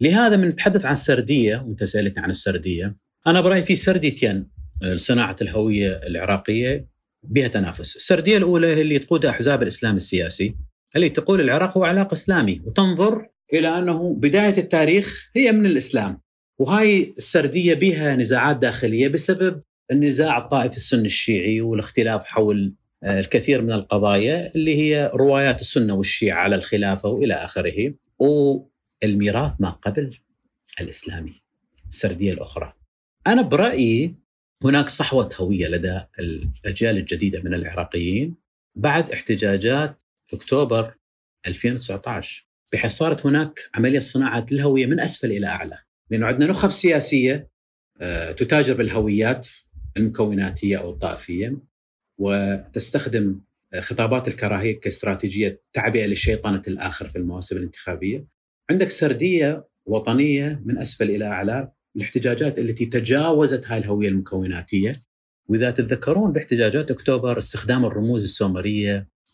لهذا 0.01 0.37
من 0.37 0.47
نتحدث 0.47 0.85
عن 0.85 0.91
السردية 0.91 1.57
وأنت 1.57 1.83
سألتني 1.83 2.23
عن 2.23 2.29
السردية 2.29 2.97
أنا 3.27 3.41
برأيي 3.41 3.61
في 3.61 3.75
سرديتين 3.75 4.49
صناعة 4.95 5.35
الهوية 5.41 5.91
العراقية 5.91 6.87
بها 7.23 7.47
تنافس. 7.47 7.95
السردية 7.95 8.37
الأولى 8.37 8.67
هي 8.67 8.81
اللي 8.81 8.99
تقودها 8.99 9.31
أحزاب 9.31 9.63
الإسلام 9.63 9.95
السياسي. 9.95 10.55
اللي 10.95 11.10
تقول 11.10 11.41
العراق 11.41 11.77
هو 11.77 11.84
علاق 11.84 12.12
إسلامي 12.12 12.62
وتنظر 12.65 13.29
إلى 13.53 13.77
أنه 13.77 14.13
بداية 14.13 14.58
التاريخ 14.58 15.29
هي 15.36 15.51
من 15.51 15.65
الإسلام 15.65 16.21
وهاي 16.60 17.13
السردية 17.17 17.73
بها 17.73 18.15
نزاعات 18.15 18.58
داخلية 18.58 19.08
بسبب 19.08 19.62
النزاع 19.91 20.38
الطائفي 20.38 20.77
السني 20.77 21.05
الشيعي 21.05 21.62
والاختلاف 21.62 22.25
حول 22.25 22.73
آه، 23.03 23.19
الكثير 23.19 23.62
من 23.62 23.71
القضايا 23.71 24.51
اللي 24.55 24.75
هي 24.75 25.12
روايات 25.13 25.62
السنة 25.62 25.93
والشيعة 25.93 26.38
على 26.38 26.55
الخلافة 26.55 27.10
وإلى 27.10 27.34
آخره 27.34 27.93
والميراث 28.19 29.51
ما 29.60 29.69
قبل 29.69 30.17
الإسلامي 30.81 31.34
السردية 31.89 32.34
الأخرى. 32.34 32.73
أنا 33.27 33.41
برأيي 33.41 34.15
هناك 34.63 34.89
صحوة 34.89 35.29
هوية 35.36 35.67
لدى 35.67 36.01
الأجيال 36.19 36.97
الجديدة 36.97 37.41
من 37.43 37.53
العراقيين 37.53 38.36
بعد 38.75 39.12
احتجاجات 39.12 40.03
أكتوبر 40.33 40.93
2019 41.47 42.47
بحيث 42.73 42.91
صارت 42.91 43.25
هناك 43.25 43.59
عملية 43.75 43.99
صناعة 43.99 44.45
الهوية 44.51 44.85
من 44.85 44.99
أسفل 44.99 45.31
إلى 45.31 45.47
أعلى. 45.47 45.77
لأنه 46.09 46.25
عندنا 46.25 46.49
نخب 46.49 46.69
سياسية 46.69 47.49
آه، 48.01 48.31
تتاجر 48.31 48.73
بالهويات 48.73 49.47
المكوناتية 49.97 50.77
أو 50.77 50.89
الطائفية 50.89 51.57
وتستخدم 52.17 53.41
خطابات 53.79 54.27
الكراهية 54.27 54.79
كاستراتيجية 54.79 55.61
تعبئة 55.73 56.05
لشيطنة 56.05 56.61
الآخر 56.67 57.07
في 57.07 57.15
المواسم 57.15 57.57
الانتخابية. 57.57 58.27
عندك 58.69 58.89
سردية 58.89 59.67
وطنية 59.85 60.61
من 60.65 60.77
أسفل 60.77 61.09
إلى 61.09 61.25
أعلى 61.25 61.71
الاحتجاجات 61.95 62.59
التي 62.59 62.85
تجاوزت 62.85 63.67
هاي 63.67 63.77
الهوية 63.77 64.07
المكوناتية. 64.07 64.95
وإذا 65.49 65.71
تتذكرون 65.71 66.31
باحتجاجات 66.31 66.91
أكتوبر 66.91 67.38
استخدام 67.38 67.85
الرموز 67.85 68.23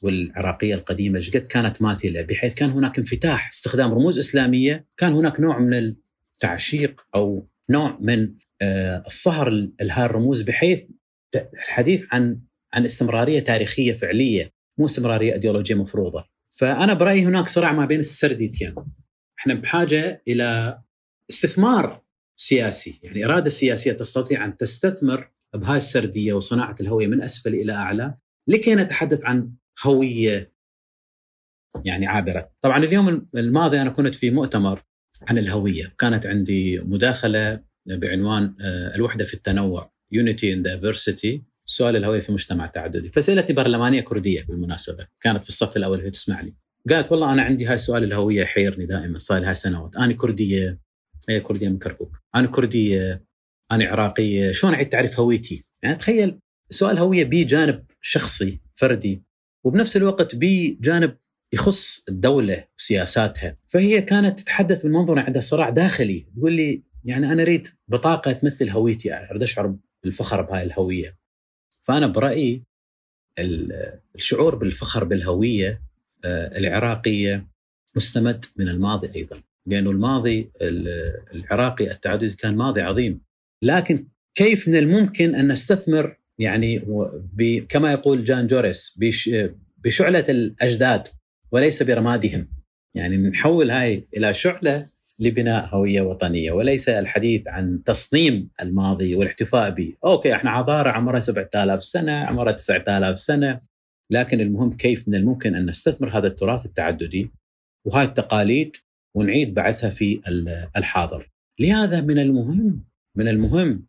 السومرية 0.02 0.32
والعراقية 0.32 0.76
القديمة 0.76 1.20
قد 1.20 1.42
كانت 1.42 1.82
ماثلة؟ 1.82 2.22
بحيث 2.22 2.54
كان 2.54 2.70
هناك 2.70 2.98
انفتاح 3.00 3.50
استخدام 3.50 3.94
رموز 3.94 4.20
إسلامية 4.20 4.88
كان 4.98 5.14
هناك 5.14 5.40
نوع 5.40 5.60
من 5.60 5.74
التعشيق 5.74 7.02
أو 7.16 7.48
نوع 7.70 7.98
من 8.02 8.34
آه، 8.62 9.04
الصهر 9.08 9.50
لهذه 9.82 10.06
الرموز 10.06 10.42
بحيث 10.42 10.88
الحديث 11.36 12.06
عن 12.12 12.42
عن 12.74 12.86
استمرارية 12.86 13.40
تاريخية 13.40 13.94
فعلية 13.94 14.54
مو 14.78 14.86
استمرارية 14.86 15.34
إيديولوجية 15.34 15.76
مفروضة. 15.76 16.26
فأنا 16.50 16.94
برأيي 16.94 17.26
هناك 17.26 17.50
صراع 17.50 17.72
ما 17.72 17.86
بين 17.86 18.00
السرديتين. 18.00 18.76
إحنا 19.40 19.54
بحاجة 19.54 20.24
إلى 20.28 20.80
استثمار 21.30 22.02
سياسي 22.36 23.00
يعني 23.04 23.26
إرادة 23.26 23.50
سياسية 23.50 23.92
تستطيع 23.92 24.46
أن 24.46 24.58
تستثمر 24.58 25.32
بهاي 25.54 25.78
السردية 25.78 26.34
وصناعة 26.34 26.76
الهوية 26.82 27.08
من 27.08 27.24
أسفل 27.24 27.54
إلى 27.54 27.74
أعلى. 27.74 28.16
لكي 28.48 28.76
نتحدث 28.76 29.26
عن 29.26 29.52
هوية 29.84 30.52
يعني 31.86 32.08
عابرة. 32.08 32.52
طبعا 32.62 32.78
اليوم 32.84 33.28
الماضي 33.36 33.82
أنا 33.82 33.90
كنت 33.90 34.16
في 34.16 34.30
مؤتمر 34.32 34.84
عن 35.30 35.38
الهوية. 35.38 35.94
كانت 35.98 36.26
عندي 36.26 36.80
مداخلة 36.80 37.64
بعنوان 37.86 38.56
آه، 38.62 38.96
الوحدة 38.96 39.24
في 39.24 39.34
التنوع 39.34 39.92
Unity 40.16 40.56
in 40.56 40.68
Diversity 40.68 41.40
سؤال 41.66 41.96
الهوية 41.96 42.20
في 42.20 42.32
مجتمع 42.32 42.66
تعددي. 42.66 43.10
فسألتني 43.10 43.56
برلمانية 43.56 44.02
كردية 44.02 44.44
بالمناسبة 44.44 45.08
كانت 45.22 45.44
في 45.44 45.50
الصف 45.50 45.78
الأول 45.78 46.00
وهي 46.00 46.10
تسمع 46.10 46.42
لي 46.42 46.54
قالت 46.90 47.12
والله 47.12 47.34
أنا 47.34 47.42
عندي 47.42 47.66
هاي 47.66 47.78
سؤال 47.78 48.04
الهوية 48.04 48.42
يحيرني 48.42 48.86
دائما 48.86 49.18
صار 49.18 49.40
لي 49.40 49.48
هاي 49.48 49.54
سنوات. 49.54 49.96
أنا 49.96 50.14
كردية 50.14 50.80
هي 51.30 51.40
كردية 51.40 51.70
من 51.70 51.78
كركوك. 51.78 52.18
أنا 52.36 52.48
كردية 52.48 53.26
أنا 53.72 53.86
عراقية. 53.86 54.52
شلون 54.52 54.74
أعيد 54.74 54.90
تعريف 54.90 55.20
هويتي؟ 55.20 55.64
يعني 55.84 55.96
تخيل 55.96 56.40
سؤال 56.70 56.98
هوية 56.98 57.24
بجانب 57.24 57.86
شخصي 58.02 58.62
فردي. 58.76 59.24
وبنفس 59.64 59.98
الوقت 59.98 60.36
بجانب 60.36 61.18
يخص 61.54 62.04
الدولة 62.10 62.68
وسياساتها. 62.78 63.58
فهي 63.68 64.02
كانت 64.02 64.40
تتحدث 64.40 64.86
من 64.86 64.92
منظور 64.92 65.20
عندها 65.20 65.42
صراع 65.42 65.70
داخلي. 65.70 66.26
تقول 66.38 66.54
لي 66.54 66.84
يعني 67.06 67.32
أنا 67.32 67.42
أريد 67.42 67.68
بطاقة 67.88 68.32
تمثل 68.32 68.70
هويتي 68.70 69.14
أريد 69.14 69.42
أشعر 69.42 69.76
بالفخر 70.04 70.42
بهاي 70.42 70.64
الهوية. 70.64 71.18
فأنا 71.82 72.08
برأيي 72.08 72.62
الشعور 74.16 74.56
بالفخر 74.56 75.04
بالهوية 75.04 75.82
آه، 76.26 76.58
العراقية 76.58 77.48
مستمد 77.96 78.46
من 78.58 78.70
الماضي 78.70 79.12
أيضا. 79.16 79.42
لأنه 79.66 79.92
الماضي 79.92 80.52
العراقي 81.34 81.92
التعددي 81.92 82.36
كان 82.36 82.58
ماضي 82.58 82.82
عظيم. 82.82 83.22
لكن 83.62 84.08
كيف 84.36 84.68
من 84.68 84.76
الممكن 84.76 85.36
أن 85.36 85.52
نستثمر 85.52 86.18
يعني 86.42 86.86
كما 87.70 87.92
يقول 87.92 88.24
جان 88.24 88.48
جوريس 88.48 89.00
بشعلة 89.78 90.26
الأجداد 90.30 91.08
وليس 91.52 91.84
برمادهم 91.84 92.48
يعني 92.96 93.18
نحول 93.18 93.72
هاي 93.72 94.08
إلى 94.18 94.34
شعلة 94.34 94.88
لبناء 95.20 95.76
هوية 95.76 96.02
وطنية 96.02 96.52
وليس 96.52 96.90
الحديث 96.90 97.48
عن 97.48 97.84
تصميم 97.84 98.50
الماضي 98.62 99.16
والاحتفاء 99.16 99.70
به، 99.70 99.94
أوكي 100.06 100.36
إحنا 100.36 100.58
حضاره 100.58 100.90
عمرها 100.90 101.20
7000 101.20 101.84
سنة، 101.84 102.12
عمرها 102.12 102.52
9000 102.52 103.20
سنة، 103.20 103.62
لكن 104.12 104.42
المهم 104.42 104.78
كيف 104.78 105.08
من 105.08 105.16
الممكن 105.16 105.56
أن 105.56 105.66
نستثمر 105.66 106.18
هذا 106.18 106.28
التراث 106.28 106.66
التعددي 106.66 107.32
وهاي 107.86 108.06
التقاليد 108.06 108.76
ونعيد 109.16 109.54
بعثها 109.54 109.90
في 109.90 110.22
الحاضر. 110.78 111.32
لهذا 111.60 112.02
من 112.02 112.20
المهم 112.20 112.84
من 113.18 113.28
المهم 113.28 113.88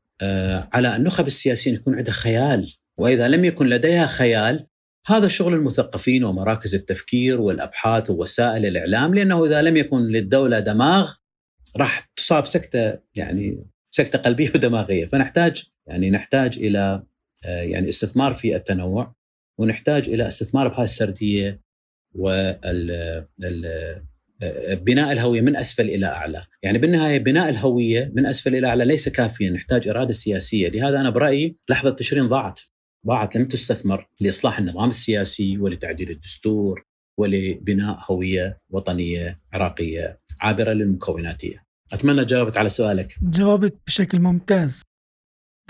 على 0.73 0.97
النخب 0.97 1.27
السياسيين 1.27 1.77
يكون 1.77 1.95
عندها 1.95 2.13
خيال، 2.13 2.75
وإذا 2.99 3.29
لم 3.29 3.45
يكن 3.45 3.67
لديها 3.67 4.07
خيال 4.07 4.67
هذا 5.07 5.27
شغل 5.27 5.55
المثقفين 5.55 6.25
ومراكز 6.25 6.75
التفكير 6.75 7.41
والأبحاث 7.41 8.11
ووسائل 8.11 8.67
الإعلام 8.67 9.15
لأنه 9.15 9.45
إذا 9.45 9.63
لم 9.63 9.77
يكن 9.77 9.99
للدولة 9.99 10.61
دماغ 10.61 11.15
راح 11.77 12.11
تصاب 12.17 12.47
سكتة 12.47 12.99
يعني 13.17 13.67
سكتة 13.91 14.19
قلبية 14.19 14.51
ودماغية. 14.55 15.07
فنحتاج 15.07 15.65
يعني 15.87 16.11
نحتاج 16.11 16.59
إلى 16.59 17.03
آه، 17.45 17.63
يعني 17.63 17.89
استثمار 17.89 18.33
في 18.33 18.57
التنوع 18.57 19.15
ونحتاج 19.59 20.09
إلى 20.09 20.27
استثمار 20.27 20.69
بهذه 20.69 20.85
السردية 20.85 21.61
وال 22.15 22.91
آه، 23.65 24.03
بناء 24.71 25.13
الهوية 25.13 25.41
من 25.41 25.57
أسفل 25.57 25.85
إلى 25.85 26.07
أعلى، 26.07 26.45
يعني 26.63 26.79
بالنهاية 26.79 27.19
بناء 27.19 27.49
الهوية 27.49 28.13
من 28.15 28.27
أسفل 28.27 28.55
إلى 28.55 28.67
أعلى 28.67 28.85
ليس 28.85 29.09
كافيا، 29.09 29.51
نحتاج 29.51 29.89
إرادة 29.89 30.13
سياسية، 30.13 30.69
لهذا 30.69 31.01
أنا 31.01 31.11
برأيي 31.11 31.57
لحظة 31.69 31.91
تشرين 31.91 32.27
ضاعت، 32.29 32.61
ضاعت 33.07 33.37
لم 33.37 33.45
تستثمر 33.45 34.09
لإصلاح 34.21 34.59
النظام 34.59 34.89
السياسي 34.89 35.59
ولتعديل 35.59 36.11
الدستور 36.11 36.85
ولبناء 37.19 37.99
هوية 38.11 38.59
وطنية 38.71 39.39
عراقية 39.53 40.21
عابرة 40.41 40.73
للمكوناتية. 40.73 41.65
أتمنى 41.93 42.25
جاوبت 42.25 42.57
على 42.57 42.69
سؤالك. 42.69 43.17
جاوبت 43.23 43.77
بشكل 43.87 44.19
ممتاز. 44.19 44.83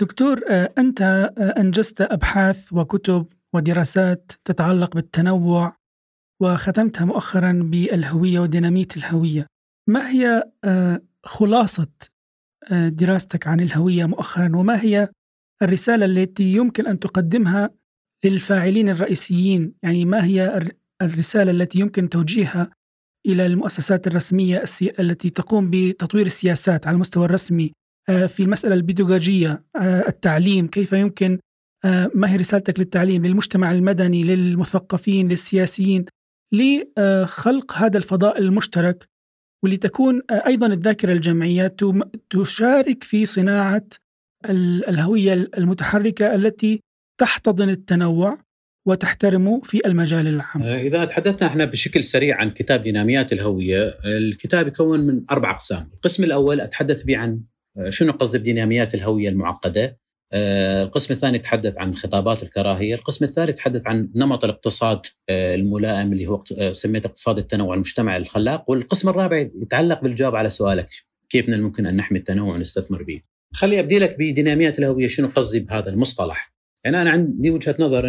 دكتور 0.01 0.41
آه، 0.49 0.73
أنت 0.77 1.01
آه، 1.01 1.53
أنجزت 1.59 2.01
أبحاث 2.01 2.73
وكتب 2.73 3.25
ودراسات 3.53 4.31
تتعلق 4.45 4.95
بالتنوع 4.95 5.75
وختمتها 6.41 7.05
مؤخرا 7.05 7.59
بالهوية 7.63 8.39
وديناميت 8.39 8.97
الهوية. 8.97 9.47
ما 9.89 10.09
هي 10.09 10.43
آه، 10.63 11.01
خلاصة 11.23 11.87
دراستك 12.71 13.47
عن 13.47 13.59
الهوية 13.59 14.05
مؤخرا 14.05 14.55
وما 14.55 14.81
هي 14.81 15.09
الرسالة 15.61 16.05
التي 16.05 16.53
يمكن 16.53 16.87
أن 16.87 16.99
تقدمها 16.99 17.69
للفاعلين 18.25 18.89
الرئيسيين؟ 18.89 19.73
يعني 19.83 20.05
ما 20.05 20.25
هي 20.25 20.69
الرسالة 21.01 21.51
التي 21.51 21.79
يمكن 21.79 22.09
توجيهها 22.09 22.71
إلى 23.25 23.45
المؤسسات 23.45 24.07
الرسمية 24.07 24.63
التي 24.99 25.29
تقوم 25.29 25.69
بتطوير 25.71 26.25
السياسات 26.25 26.87
على 26.87 26.95
المستوى 26.95 27.25
الرسمي 27.25 27.71
آه، 28.09 28.25
في 28.25 28.43
المسألة 28.43 28.73
البيدوغاجية 28.73 29.63
آه، 29.75 30.07
التعليم 30.07 30.67
كيف 30.67 30.93
يمكن 30.93 31.39
آه، 31.85 32.11
ما 32.15 32.31
هي 32.31 32.35
رسالتك 32.35 32.79
للتعليم 32.79 33.25
للمجتمع 33.25 33.71
المدني 33.71 34.23
للمثقفين 34.23 35.27
للسياسيين 35.27 36.05
لخلق 36.53 37.73
هذا 37.73 37.97
الفضاء 37.97 38.39
المشترك 38.39 39.09
ولتكون 39.63 40.21
أيضا 40.31 40.67
الذاكرة 40.67 41.13
الجمعية 41.13 41.75
تشارك 42.29 43.03
في 43.03 43.25
صناعة 43.25 43.87
الهوية 44.89 45.33
المتحركة 45.33 46.35
التي 46.35 46.79
تحتضن 47.19 47.69
التنوع 47.69 48.37
وتحترمه 48.87 49.61
في 49.61 49.85
المجال 49.85 50.27
العام. 50.27 50.63
آه، 50.63 50.81
إذا 50.81 51.05
تحدثنا 51.05 51.47
إحنا 51.47 51.65
بشكل 51.65 52.03
سريع 52.03 52.37
عن 52.37 52.49
كتاب 52.49 52.83
ديناميات 52.83 53.33
الهوية 53.33 53.97
الكتاب 54.05 54.67
يكون 54.67 54.99
من 54.99 55.23
أربع 55.31 55.51
أقسام. 55.51 55.89
القسم 55.93 56.23
الأول 56.23 56.61
أتحدث 56.61 57.03
به 57.03 57.17
عن 57.17 57.41
آه، 57.77 57.89
شنو 57.89 58.11
قصدي 58.11 58.37
بديناميات 58.37 58.95
الهوية 58.95 59.29
المعقدة؟ 59.29 59.83
آه، 59.85 60.02
القسم 60.33 61.13
الثاني 61.13 61.37
يتحدث 61.37 61.77
عن 61.77 61.95
خطابات 61.95 62.43
الكراهية 62.43 62.95
القسم 62.95 63.25
الثالث 63.25 63.49
يتحدث 63.49 63.81
عن 63.85 64.09
نمط 64.15 64.43
الاقتصاد 64.43 65.05
الملائم 65.29 66.11
اللي 66.11 66.27
هو 66.27 66.43
سميته 66.73 67.07
اقتصاد 67.07 67.37
التنوع 67.37 67.73
المجتمعي 67.73 68.17
الخلاق 68.17 68.69
والقسم 68.69 69.09
الرابع 69.09 69.37
يتعلق 69.37 70.01
بالجواب 70.01 70.35
على 70.35 70.49
سؤالك 70.49 70.89
كيف 71.29 71.47
من 71.47 71.53
الممكن 71.53 71.85
أن 71.85 71.95
نحمي 71.95 72.19
التنوع 72.19 72.55
ونستثمر 72.55 73.03
به؟ 73.03 73.21
خلي 73.53 73.79
أبدي 73.79 73.99
لك 73.99 74.15
بديناميات 74.19 74.79
الهوية 74.79 75.07
شنو 75.07 75.27
قصدي 75.27 75.59
بهذا 75.59 75.89
المصطلح. 75.89 76.53
يعني 76.85 77.01
أنا 77.01 77.09
عندي 77.09 77.51
وجهة 77.51 77.75
نظر 77.79 78.07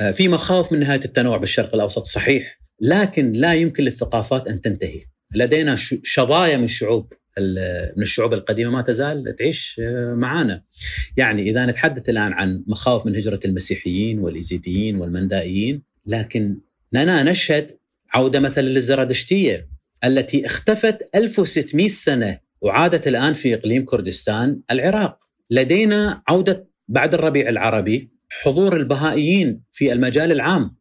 آه، 0.00 0.10
في 0.10 0.28
مخاوف 0.28 0.72
من 0.72 0.80
نهاية 0.80 1.00
التنوع 1.04 1.36
بالشرق 1.36 1.74
الأوسط 1.74 2.04
صحيح 2.04 2.60
لكن 2.80 3.32
لا 3.32 3.54
يمكن 3.54 3.84
للثقافات 3.84 4.48
أن 4.48 4.60
تنتهي. 4.60 5.04
لدينا 5.34 5.74
شظايا 6.02 6.56
من 6.56 6.64
الشعوب. 6.64 7.12
من 7.96 8.02
الشعوب 8.02 8.34
القديمة 8.34 8.70
ما 8.70 8.82
تزال 8.82 9.34
تعيش 9.38 9.80
آه، 9.84 10.14
معنا 10.14 10.62
يعني 11.16 11.50
إذا 11.50 11.66
نتحدث 11.66 12.08
الآن 12.08 12.32
عن 12.32 12.64
مخاوف 12.66 13.06
من 13.06 13.16
هجرة 13.16 13.40
المسيحيين 13.44 14.18
والإيزيديين 14.18 14.96
والمندائيين 14.96 15.82
لكن 16.06 16.60
لنا 16.92 17.22
نشهد 17.22 17.70
عودة 18.14 18.40
مثلا 18.40 18.62
للزرادشتية 18.62 19.68
التي 20.04 20.46
اختفت 20.46 21.08
1600 21.14 21.88
سنة 21.88 22.38
وعادت 22.60 23.08
الآن 23.08 23.32
في 23.32 23.54
إقليم 23.54 23.84
كردستان 23.84 24.60
العراق. 24.70 25.18
لدينا 25.50 26.22
عودة 26.28 26.68
بعد 26.88 27.14
الربيع 27.14 27.48
العربي 27.48 28.10
حضور 28.42 28.76
البهائيين 28.76 29.62
في 29.72 29.92
المجال 29.92 30.32
العام. 30.32 30.76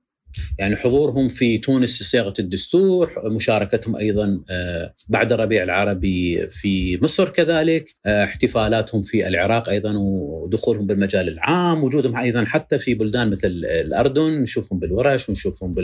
يعني 0.60 0.76
حضورهم 0.76 1.28
في 1.28 1.58
تونس 1.58 1.98
في 1.98 2.04
صياغة 2.04 2.34
الدستور، 2.40 3.12
مشاركتهم 3.26 3.96
أيضا 3.96 4.44
آه، 4.50 4.94
بعد 5.08 5.32
الربيع 5.32 5.64
العربي 5.64 6.48
في 6.50 7.00
مصر 7.02 7.30
كذلك، 7.30 7.96
آه، 8.06 8.24
احتفالاتهم 8.24 9.02
في 9.02 9.28
العراق 9.28 9.70
أيضا 9.70 9.94
ودخولهم 9.98 10.88
بالمجال 10.88 11.28
العام، 11.28 11.84
وجودهم 11.84 12.18
أيضا 12.18 12.46
حتى 12.46 12.78
في 12.78 12.94
بلدان 12.94 13.30
مثل 13.30 13.48
الأردن، 13.48 14.42
نشوفهم 14.42 14.80
بالورش 14.80 15.30
ونشوفهم 15.30 15.76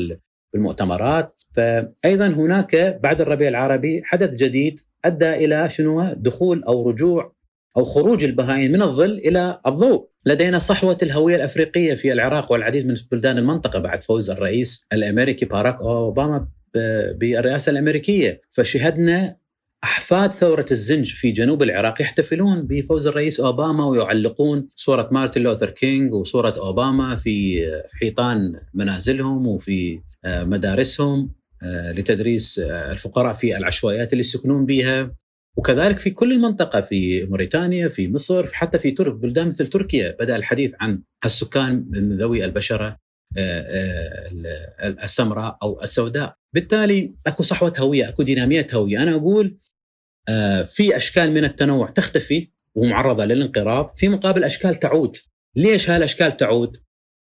بالمؤتمرات، 0.54 1.36
فايضا 1.52 2.28
هناك 2.28 3.00
بعد 3.04 3.22
الربيع 3.22 3.50
العربي 3.50 4.02
حدث 4.04 4.36
جديد 4.36 4.80
أدى 5.06 5.30
إلى 5.30 5.70
شنو؟ 5.70 6.14
دخول 6.14 6.64
أو 6.64 6.90
رجوع 6.90 7.34
أو 7.78 7.84
خروج 7.84 8.24
البهائيين 8.24 8.72
من 8.72 8.82
الظل 8.82 9.12
إلى 9.12 9.62
الضوء. 9.68 10.08
لدينا 10.26 10.60
صحوة 10.60 10.98
الهوية 11.04 11.36
الأفريقية 11.36 11.94
في 11.94 12.14
العراق 12.14 12.52
والعديد 12.52 12.88
من 12.88 12.96
بلدان 13.12 13.38
المنطقة 13.38 13.80
بعد 13.80 14.04
فوز 14.04 14.30
الرئيس 14.30 14.86
الأمريكي 14.94 15.46
باراك 15.46 15.82
أوباما 15.82 16.48
بالرئاسة 17.16 17.70
الأمريكية، 17.70 18.42
فشهدنا 18.50 19.42
أحفاد 19.84 20.32
ثورة 20.32 20.66
الزنج 20.72 21.06
في 21.14 21.32
جنوب 21.32 21.64
العراق 21.64 22.02
يحتفلون 22.02 22.68
بفوز 22.68 23.08
الرئيس 23.08 23.40
أوباما 23.40 23.86
ويعلقون 23.86 24.70
صورة 24.76 25.10
مارتن 25.12 25.42
لوثر 25.42 25.70
كينج 25.70 26.14
وصورة 26.14 26.56
أوباما 26.58 27.16
في 27.16 27.62
حيطان 28.00 28.60
منازلهم 28.74 29.48
وفي 29.48 30.00
مدارسهم 30.26 31.32
آه، 31.64 31.92
لتدريس 31.92 32.60
آه، 32.60 32.92
الفقراء 32.92 33.34
في 33.34 33.58
العشوائيات 33.58 34.14
اللي 34.14 34.22
يسكنون 34.22 34.66
بها 34.66 35.16
وكذلك 35.58 36.00
في 36.00 36.10
كل 36.10 36.32
المنطقة 36.32 36.82
في 36.82 37.26
موريتانيا 37.26 37.88
في 37.88 38.08
مصر 38.08 38.48
حتى 38.48 38.80
في 38.80 38.92
ترك 38.92 39.16
بلدان 39.16 39.48
مثل 39.48 39.68
تركيا 39.68 40.16
بدأ 40.20 40.36
الحديث 40.36 40.74
عن 40.80 41.02
السكان 41.26 41.86
من 41.90 42.18
ذوي 42.18 42.46
البشرة 42.46 43.00
آه، 43.38 43.62
آه، 43.62 44.88
السمراء 45.04 45.58
أو 45.64 45.82
السوداء. 45.82 46.36
بالتالي 46.54 47.16
أكو 47.28 47.44
صحوة 47.44 47.74
هوية 47.80 48.10
أكو 48.10 48.24
ديناميه 48.24 48.68
هوية. 48.74 49.04
أنا 49.04 49.16
أقول 49.16 49.58
آه، 50.30 50.64
في 50.64 50.98
أشكال 50.98 51.32
من 51.32 51.44
التنوع 51.44 51.90
تختفي 51.90 52.52
ومعرضة 52.76 53.26
للانقراض 53.26 53.94
في 53.96 54.10
مقابل 54.10 54.44
أشكال 54.44 54.76
تعود. 54.76 55.18
ليش 55.56 55.90
هالأشكال 55.90 56.32
تعود؟ 56.32 56.78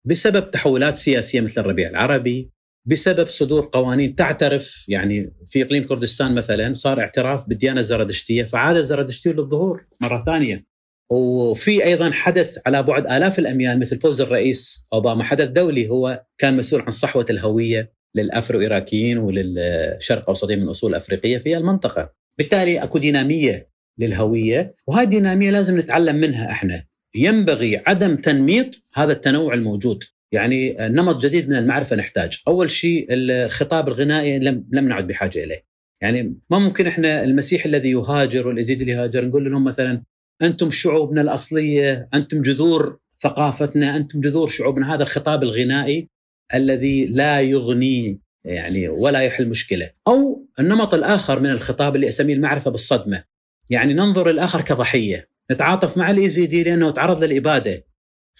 بسبب 0.06 0.50
تحولات 0.50 0.96
سياسية 0.96 1.40
مثل 1.40 1.60
الربيع 1.60 1.88
العربي 1.88 2.50
بسبب 2.84 3.26
صدور 3.26 3.68
قوانين 3.72 4.14
تعترف 4.14 4.84
يعني 4.88 5.32
في 5.46 5.62
إقليم 5.62 5.84
كردستان 5.84 6.34
مثلا 6.34 6.72
صار 6.72 7.00
اعتراف 7.00 7.48
بالديانه 7.48 7.80
الزرادشتيه 7.80 8.44
فعاد 8.44 8.76
الزرادشتيه 8.76 9.30
للظهور 9.30 9.86
مرة 10.00 10.24
ثانية. 10.24 10.72
وفي 11.10 11.84
أيضا 11.84 12.10
حدث 12.10 12.58
على 12.66 12.82
بعد 12.82 13.10
آلاف 13.10 13.38
الاميال 13.38 13.78
مثل 13.78 14.00
فوز 14.00 14.20
الرئيس 14.20 14.86
أوباما. 14.92 15.24
حدث 15.24 15.48
دولي 15.48 15.88
هو 15.88 16.24
كان 16.38 16.56
مسؤول 16.56 16.82
عن 16.82 16.90
صحوة 16.90 17.26
الهوية 17.30 17.92
للافرو 18.14 18.60
ايراكيين 18.60 19.18
وللشرق 19.18 20.28
اوسطيين 20.28 20.60
من 20.60 20.68
أصول 20.68 20.94
أفريقية 20.94 21.38
في 21.38 21.56
المنطقة. 21.56 22.12
بالتالي 22.38 22.82
أكو 22.82 22.98
دينامية 22.98 23.68
للهوية 23.98 24.74
وهذه 24.86 25.04
الدينامية 25.04 25.50
لازم 25.50 25.78
نتعلم 25.78 26.16
منها 26.16 26.50
إحنا. 26.50 26.84
ينبغي 27.14 27.80
عدم 27.86 28.16
تنميط 28.16 28.80
هذا 28.94 29.12
التنوع 29.12 29.54
الموجود. 29.54 30.04
يعني 30.32 30.76
نمط 30.80 31.22
جديد 31.22 31.48
من 31.48 31.56
المعرفة 31.56 31.96
نحتاج، 31.96 32.42
أول 32.48 32.70
شيء 32.70 33.06
الخطاب 33.10 33.88
الغنائي 33.88 34.38
لم 34.38 34.64
لم 34.72 34.88
نعد 34.88 35.06
بحاجة 35.06 35.44
إليه. 35.44 35.64
يعني 36.02 36.34
ما 36.50 36.58
ممكن 36.58 36.86
إحنا 36.86 37.24
المسيح 37.24 37.64
الذي 37.64 37.90
يهاجر 37.90 38.48
واليزيد 38.48 38.80
اللي 38.80 38.92
يهاجر 38.92 39.24
نقول 39.24 39.50
لهم 39.50 39.64
مثلا 39.64 40.02
أنتم 40.42 40.70
شعوبنا 40.70 41.20
الأصلية، 41.20 42.08
أنتم 42.14 42.42
جذور 42.42 42.98
ثقافتنا، 43.18 43.96
أنتم 43.96 44.20
جذور 44.20 44.48
شعوبنا، 44.48 44.94
هذا 44.94 45.02
الخطاب 45.02 45.42
الغنائي 45.42 46.08
الذي 46.54 47.04
لا 47.04 47.40
يغني 47.40 48.20
يعني 48.44 48.88
ولا 48.88 49.20
يحل 49.20 49.48
مشكلة، 49.48 49.90
أو 50.08 50.46
النمط 50.60 50.94
الآخر 50.94 51.40
من 51.40 51.50
الخطاب 51.50 51.96
اللي 51.96 52.08
أسميه 52.08 52.34
المعرفة 52.34 52.70
بالصدمة. 52.70 53.24
يعني 53.70 53.94
ننظر 53.94 54.30
الآخر 54.30 54.60
كضحية، 54.60 55.28
نتعاطف 55.52 55.98
مع 55.98 56.10
الايزيدي 56.10 56.62
لأنه 56.62 56.90
تعرض 56.90 57.24
للإبادة، 57.24 57.84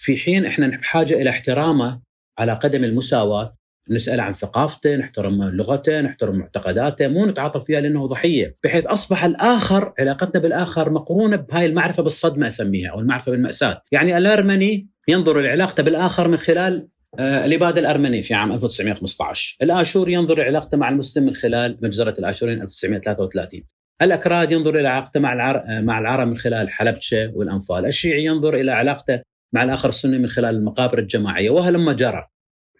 في 0.03 0.17
حين 0.17 0.45
إحنا 0.45 0.67
بحاجة 0.67 1.21
إلى 1.21 1.29
احترامه 1.29 2.01
على 2.39 2.53
قدم 2.53 2.83
المساواة. 2.83 3.57
نسأل 3.89 4.19
عن 4.19 4.33
ثقافته، 4.33 4.95
نحترم 4.95 5.43
لغته، 5.43 6.01
نحترم 6.01 6.35
معتقداته، 6.35 7.07
مو 7.07 7.25
نتعاطف 7.25 7.63
فيها 7.63 7.81
لأنه 7.81 8.07
ضحية، 8.07 8.57
بحيث 8.63 8.85
أصبح 8.85 9.25
الآخر 9.25 9.93
علاقتنا 9.99 10.41
بالآخر 10.41 10.89
مقرونة 10.89 11.35
بهاي 11.35 11.65
المعرفة 11.65 12.03
بالصدمة 12.03 12.47
أسميها 12.47 12.91
أو 12.91 12.99
المعرفة 12.99 13.31
بالمأساة، 13.31 13.81
يعني 13.91 14.17
الأرمني 14.17 14.87
ينظر 15.07 15.41
لعلاقته 15.41 15.83
بالآخر 15.83 16.27
من 16.27 16.37
خلال 16.37 16.87
آه 17.19 17.45
الإبادة 17.45 17.81
الأرمنية 17.81 18.21
في 18.21 18.33
عام 18.33 18.51
1915 18.51 19.57
الاشوري 19.61 20.13
ينظر 20.13 20.37
لعلاقته 20.37 20.77
مع 20.77 20.89
المسلم 20.89 21.23
من 21.25 21.35
خلال 21.35 21.77
مجزرة 21.81 22.19
الاشوريين 22.19 22.61
1933 22.61 23.63
الأكراد 24.01 24.51
ينظر 24.51 24.79
إلى 24.79 24.87
علاقته 24.87 25.19
مع 25.19 25.63
مع 25.67 25.99
العرب 25.99 26.27
من 26.27 26.37
خلال 26.37 26.69
حلبشه 26.69 27.31
والأنفال. 27.35 27.85
الشيعي 27.85 28.25
ينظر 28.25 28.55
إلى 28.55 28.71
علاقته 28.71 29.32
مع 29.53 29.63
الآخر 29.63 29.89
السني 29.89 30.17
من 30.17 30.27
خلال 30.27 30.55
المقابر 30.55 30.99
الجماعية. 30.99 31.49
وهلما 31.49 31.93
جرى؟ 31.93 32.27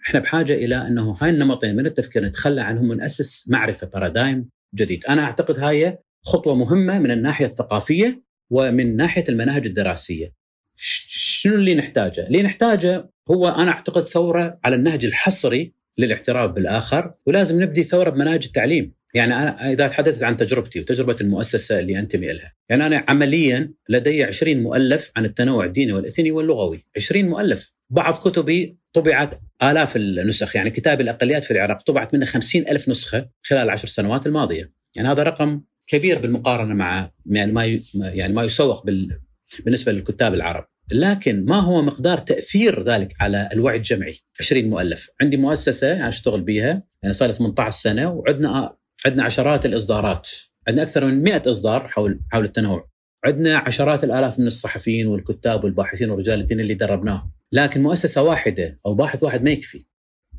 إحنا 0.07 0.19
بحاجة 0.19 0.53
إلى 0.53 0.87
أنه 0.87 1.17
هاي 1.21 1.29
النمطين 1.29 1.75
من 1.75 1.85
التفكير 1.85 2.25
نتخلى 2.25 2.61
عنهم 2.61 2.89
ونأسس 2.89 3.49
معرفة 3.49 3.87
بارادايم 3.87 4.49
جديد. 4.75 5.05
أنا 5.05 5.23
أعتقد 5.23 5.59
هاي 5.59 5.97
خطوة 6.23 6.55
مهمة 6.55 6.99
من 6.99 7.11
الناحية 7.11 7.45
الثقافية 7.45 8.23
ومن 8.49 8.95
ناحية 8.95 9.23
المناهج 9.29 9.65
الدراسية. 9.65 10.33
شنو 10.75 11.55
اللي 11.55 11.75
نحتاجه؟ 11.75 12.27
اللي 12.27 12.43
نحتاجه 12.43 13.09
هو 13.31 13.47
أنا 13.47 13.71
أعتقد 13.71 14.01
ثورة 14.01 14.59
على 14.63 14.75
النهج 14.75 15.05
الحصري 15.05 15.73
للاعتراف 15.97 16.51
بالآخر 16.51 17.13
ولازم 17.25 17.61
نبدي 17.61 17.83
ثورة 17.83 18.09
بمناهج 18.09 18.45
التعليم. 18.45 18.93
يعني 19.13 19.33
أنا 19.35 19.71
إذا 19.71 19.87
تحدثت 19.87 20.23
عن 20.23 20.37
تجربتي 20.37 20.79
وتجربة 20.79 21.15
المؤسسة 21.21 21.79
اللي 21.79 21.99
أنتمي 21.99 22.27
لها، 22.27 22.53
يعني 22.69 22.85
أنا 22.85 23.05
عمليا 23.07 23.73
لدي 23.89 24.23
20 24.23 24.63
مؤلف 24.63 25.11
عن 25.15 25.25
التنوع 25.25 25.65
الديني 25.65 25.93
والإثني 25.93 26.31
واللغوي، 26.31 26.85
20 26.95 27.29
مؤلف، 27.29 27.73
بعض 27.89 28.13
كتبي 28.13 28.77
طبعت 28.93 29.41
آلاف 29.63 29.95
النسخ 29.95 30.55
يعني 30.55 30.69
كتاب 30.69 31.01
الأقليات 31.01 31.43
في 31.43 31.51
العراق 31.51 31.81
طبعت 31.81 32.13
منه 32.13 32.25
خمسين 32.25 32.67
ألف 32.69 32.89
نسخة 32.89 33.29
خلال 33.41 33.61
العشر 33.63 33.87
سنوات 33.87 34.27
الماضية. 34.27 34.73
يعني 34.95 35.07
هذا 35.07 35.23
رقم 35.23 35.61
كبير 35.87 36.17
بالمقارنة 36.19 36.73
مع 36.73 37.11
يعني 37.25 37.51
ما 37.51 37.79
يعني 37.95 38.33
ما 38.33 38.43
يسوق 38.43 38.85
بال 38.85 39.19
بالنسبة 39.65 39.91
للكتاب 39.91 40.33
العرب. 40.33 40.65
لكن 40.91 41.45
ما 41.45 41.59
هو 41.59 41.81
مقدار 41.81 42.17
تأثير 42.17 42.83
ذلك 42.83 43.13
على 43.19 43.49
الوعي 43.53 43.77
الجمعي؟ 43.77 44.13
20 44.39 44.69
مؤلف. 44.69 45.09
عندي 45.21 45.37
مؤسسة 45.37 46.07
أشتغل 46.07 46.41
بها 46.41 46.83
يعني 47.03 47.13
صار 47.13 47.31
18 47.31 47.79
سنة 47.79 48.11
وعندنا 48.11 48.75
عندنا 49.05 49.23
عشرات 49.23 49.65
الإصدارات. 49.65 50.29
عندنا 50.67 50.83
أكثر 50.83 51.05
من 51.05 51.23
100 51.23 51.41
إصدار 51.47 51.87
حول 51.87 52.19
حول 52.31 52.45
التنوع. 52.45 52.89
عندنا 53.25 53.57
عشرات 53.57 54.03
الآلاف 54.03 54.39
من 54.39 54.47
الصحفيين 54.47 55.07
والكتاب 55.07 55.63
والباحثين 55.63 56.09
ورجال 56.09 56.39
الدين 56.39 56.59
اللي 56.59 56.73
دربناهم. 56.73 57.31
لكن 57.51 57.83
مؤسسة 57.83 58.21
واحدة 58.21 58.79
أو 58.85 58.95
باحث 58.95 59.23
واحد 59.23 59.43
ما 59.43 59.49
يكفي. 59.49 59.85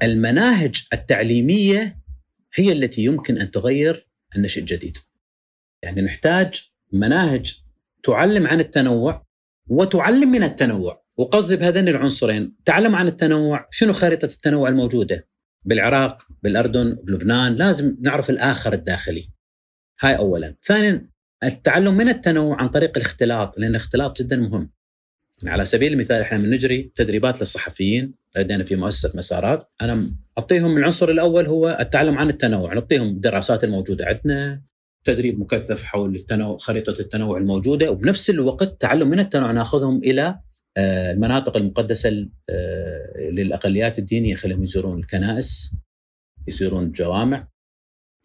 المناهج 0.02 0.82
التعليمية 0.92 1.98
هي 2.54 2.72
التي 2.72 3.04
يمكن 3.04 3.38
أن 3.38 3.50
تغير 3.50 4.08
النشء 4.36 4.60
الجديد. 4.60 4.98
يعني 5.82 6.02
نحتاج 6.02 6.70
مناهج 6.92 7.60
تعلم 8.02 8.46
عن 8.46 8.60
التنوع 8.60 9.26
وتعلم 9.68 10.30
من 10.30 10.42
التنوع. 10.42 11.04
وقصدي 11.16 11.56
بهذين 11.56 11.88
العنصرين 11.88 12.56
تعلم 12.64 12.94
عن 12.96 13.06
التنوع 13.06 13.68
شنو 13.70 13.92
خريطة 13.92 14.26
التنوع 14.26 14.68
الموجودة؟ 14.68 15.28
بالعراق 15.64 16.22
بالأردن 16.42 16.96
بلبنان 17.02 17.54
لازم 17.54 17.96
نعرف 18.00 18.30
الآخر 18.30 18.72
الداخلي. 18.72 19.28
هاي 20.00 20.16
أولا. 20.16 20.56
ثانيا 20.62 21.08
التعلم 21.44 21.94
من 21.94 22.08
التنوع 22.08 22.60
عن 22.60 22.68
طريق 22.68 22.90
الاختلاط 22.96 23.58
لأن 23.58 23.70
الاختلاط 23.70 24.22
جدا 24.22 24.36
مهم. 24.36 24.70
يعني 25.42 25.54
على 25.54 25.64
سبيل 25.64 25.92
المثال 25.92 26.20
إحنا 26.20 26.38
بنجري 26.38 26.92
تدريبات 26.94 27.40
للصحفيين 27.40 28.14
لدينا 28.36 28.64
في 28.64 28.76
مؤسسة 28.76 29.12
مسارات 29.14 29.70
أنا 29.82 30.10
أعطيهم 30.38 30.76
العنصر 30.76 31.08
الأول 31.08 31.46
هو 31.46 31.78
التعلم 31.80 32.18
عن 32.18 32.30
التنوع 32.30 32.74
نعطيهم 32.74 33.06
الدراسات 33.06 33.64
الموجودة 33.64 34.06
عندنا 34.06 34.62
تدريب 35.04 35.40
مكثف 35.40 35.82
حول 35.82 36.16
التنوع 36.16 36.56
خريطة 36.56 37.00
التنوع 37.00 37.38
الموجودة 37.38 37.90
وبنفس 37.90 38.30
الوقت 38.30 38.80
تعلم 38.80 39.08
من 39.08 39.20
التنوع 39.20 39.50
ناخذهم 39.50 39.98
إلى 39.98 40.38
المناطق 40.78 41.56
المقدسة 41.56 42.28
آه، 42.50 43.30
للأقليات 43.30 43.98
الدينية 43.98 44.34
خليهم 44.34 44.62
يزورون 44.62 45.00
الكنائس 45.00 45.74
يزورون 46.48 46.84
الجوامع 46.84 47.48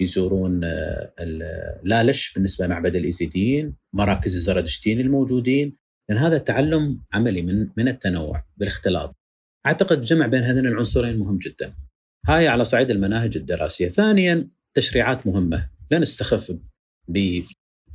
يزورون 0.01 0.61
آه، 0.63 1.79
لالش 1.83 2.33
بالنسبة 2.33 2.65
لمعبد 2.65 2.95
الإيزيديين 2.95 3.75
مراكز 3.93 4.35
الزردشتيين 4.35 4.99
الموجودين. 4.99 5.77
لأن 6.09 6.17
هذا 6.17 6.37
تعلم 6.37 7.01
عملي 7.13 7.41
من 7.41 7.69
من 7.77 7.87
التنوع 7.87 8.45
بالاختلاط. 8.57 9.15
أعتقد 9.65 10.01
جمع 10.01 10.27
بين 10.27 10.43
هذين 10.43 10.67
العنصرين 10.67 11.17
مهم 11.17 11.37
جدا. 11.37 11.73
هاي 12.27 12.47
على 12.47 12.63
صعيد 12.63 12.89
المناهج 12.89 13.37
الدراسية. 13.37 13.89
ثانيا 13.89 14.47
تشريعات 14.73 15.27
مهمة. 15.27 15.69
لا 15.91 15.99
نستخف 15.99 16.57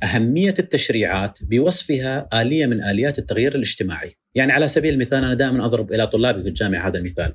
بأهمية 0.01 0.53
التشريعات 0.59 1.39
بوصفها 1.41 2.41
آلية 2.41 2.65
من 2.65 2.83
آليات 2.83 3.19
التغيير 3.19 3.55
الاجتماعي. 3.55 4.17
يعني 4.35 4.51
على 4.51 4.67
سبيل 4.67 4.93
المثال 4.93 5.23
أنا 5.23 5.33
دائما 5.33 5.65
أضرب 5.65 5.93
إلى 5.93 6.07
طلابي 6.07 6.41
في 6.41 6.49
الجامعة 6.49 6.87
هذا 6.87 6.97
المثال. 6.97 7.33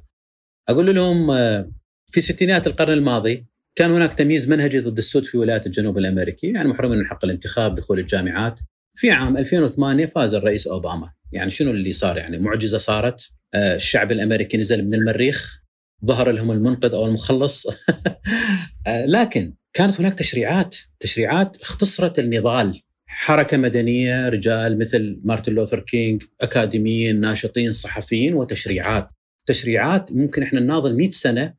أقول 0.69 0.95
لهم 0.95 1.31
آه، 1.31 1.73
في 2.11 2.21
ستينات 2.21 2.67
القرن 2.67 2.93
الماضي 2.93 3.47
كان 3.75 3.91
هناك 3.91 4.15
تمييز 4.15 4.49
منهجي 4.49 4.79
ضد 4.79 4.99
السود 4.99 5.25
في 5.25 5.39
ولايات 5.39 5.67
الجنوب 5.67 5.99
الأمريكي، 5.99 6.47
يعني 6.47 6.69
محرومين 6.69 6.99
من 6.99 7.07
حق 7.07 7.25
الانتخاب، 7.25 7.75
دخول 7.75 7.99
الجامعات. 7.99 8.61
في 8.95 9.11
عام 9.11 9.37
2008 9.37 10.07
فاز 10.07 10.35
الرئيس 10.35 10.67
أوباما، 10.67 11.13
يعني 11.33 11.51
شنو 11.51 11.71
اللي 11.71 11.93
صار؟ 11.93 12.17
يعني 12.17 12.39
معجزة 12.39 12.79
صارت، 12.79 13.31
آه، 13.55 13.75
الشعب 13.75 14.13
الأمريكي 14.13 14.57
نزل 14.57 14.85
من 14.87 14.95
المريخ، 14.95 15.63
ظهر 16.05 16.31
لهم 16.31 16.51
المنقذ 16.51 16.95
أو 16.95 17.07
المخلص. 17.07 17.67
آه، 18.87 19.07
لكن 19.07 19.55
كانت 19.73 20.01
هناك 20.01 20.14
تشريعات، 20.14 20.77
تشريعات 21.01 21.57
اختصرت 21.57 22.18
النضال. 22.18 22.83
حركة 23.07 23.57
مدنية، 23.57 24.29
رجال 24.29 24.79
مثل 24.79 25.21
مارتن 25.25 25.53
لوثر 25.53 25.81
كينج، 25.81 26.23
أكاديميين، 26.41 27.21
ناشطين، 27.21 27.73
صحفيين 27.73 28.35
وتشريعات. 28.35 29.09
تشريعات 29.47 30.12
ممكن 30.12 30.43
إحنا 30.43 30.61
نناضل 30.61 30.97
100 30.97 31.11
سنة 31.11 31.55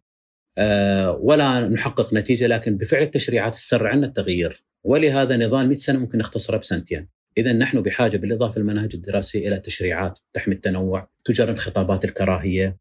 آه، 0.57 1.11
ولا 1.11 1.67
نحقق 1.67 2.13
نتيجة 2.13 2.47
لكن 2.47 2.77
بفعل 2.77 3.01
التشريعات 3.01 3.53
تسرع 3.53 3.89
عنا 3.89 4.07
التغيير 4.07 4.63
ولهذا 4.83 5.37
نضال 5.37 5.67
100 5.67 5.77
سنة 5.77 5.99
ممكن 5.99 6.17
نختصره 6.17 6.57
بسنتين. 6.57 7.07
اذا 7.37 7.53
نحن 7.53 7.81
بحاجة 7.81 8.17
بالإضافة 8.17 8.59
للمناهج 8.59 8.95
الدراسية 8.95 9.47
إلى 9.47 9.59
تشريعات 9.59 10.19
تحمي 10.33 10.55
التنوع، 10.55 11.09
تجرم 11.25 11.55
خطابات 11.55 12.05
الكراهية، 12.05 12.77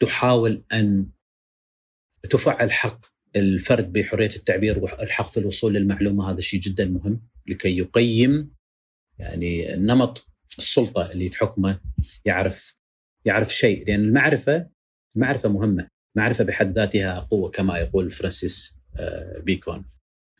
تحاول 0.00 0.64
أن 0.72 1.06
تفعل 2.30 2.72
حق 2.72 3.11
الفرد 3.36 3.92
بحرية 3.92 4.30
التعبير 4.36 4.78
والحق 4.78 5.28
في 5.28 5.40
الوصول 5.40 5.74
للمعلومة 5.74 6.30
هذا 6.30 6.40
شيء 6.40 6.60
جدا 6.60 6.84
مهم 6.84 7.20
لكي 7.46 7.78
يقيم 7.78 8.50
يعني 9.18 9.76
نمط 9.76 10.28
السلطة 10.58 11.12
اللي 11.12 11.28
تحكمه 11.28 11.80
يعرف 12.24 12.76
يعرف 13.24 13.54
شيء. 13.54 13.86
لأن 13.86 14.00
المعرفة 14.00 14.66
المعرفة 15.16 15.48
مهمة. 15.48 15.88
معرفة 16.16 16.44
بحد 16.44 16.78
ذاتها 16.78 17.20
قوة 17.20 17.50
كما 17.50 17.78
يقول 17.78 18.10
فرانسيس 18.10 18.76
آه، 18.96 19.38
بيكون. 19.38 19.84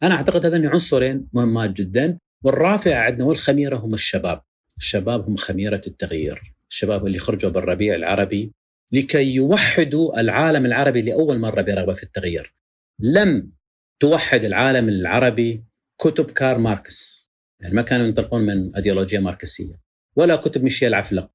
أنا 0.03 0.15
أعتقد 0.15 0.47
هذين 0.47 0.67
عنصرين 0.67 1.29
مهمات 1.33 1.71
جدا. 1.71 2.19
والرافعة 2.45 3.03
عندنا 3.03 3.25
والخميرة 3.25 3.77
هم 3.77 3.95
الشباب. 3.95 4.43
الشباب 4.77 5.27
هم 5.29 5.37
خميرة 5.37 5.81
التغيير. 5.87 6.55
الشباب 6.71 7.07
اللي 7.07 7.19
خرجوا 7.19 7.51
بالربيع 7.51 7.95
العربي 7.95 8.53
لكي 8.93 9.35
يوحدوا 9.35 10.21
العالم 10.21 10.67
العربي 10.67 11.03
لأول 11.03 11.39
مرة 11.39 11.63
برغبة 11.63 11.95
في 11.95 12.03
التغيير. 12.03 12.55
لم 13.01 13.53
توحد 14.01 14.45
العالم 14.45 14.89
العربي 14.89 15.65
كتب 15.99 16.31
كارل 16.31 16.59
ماركس. 16.59 17.29
يعني 17.61 17.75
ما 17.75 17.83
كانوا 17.83 18.07
ينطلقون 18.07 18.47
من 18.47 18.77
أيديولوجيا 18.77 19.21
ماركسية 19.21 19.81
ولا 20.17 20.37
كتب 20.37 20.63
ميشيل 20.63 20.95
عفلق 20.95 21.31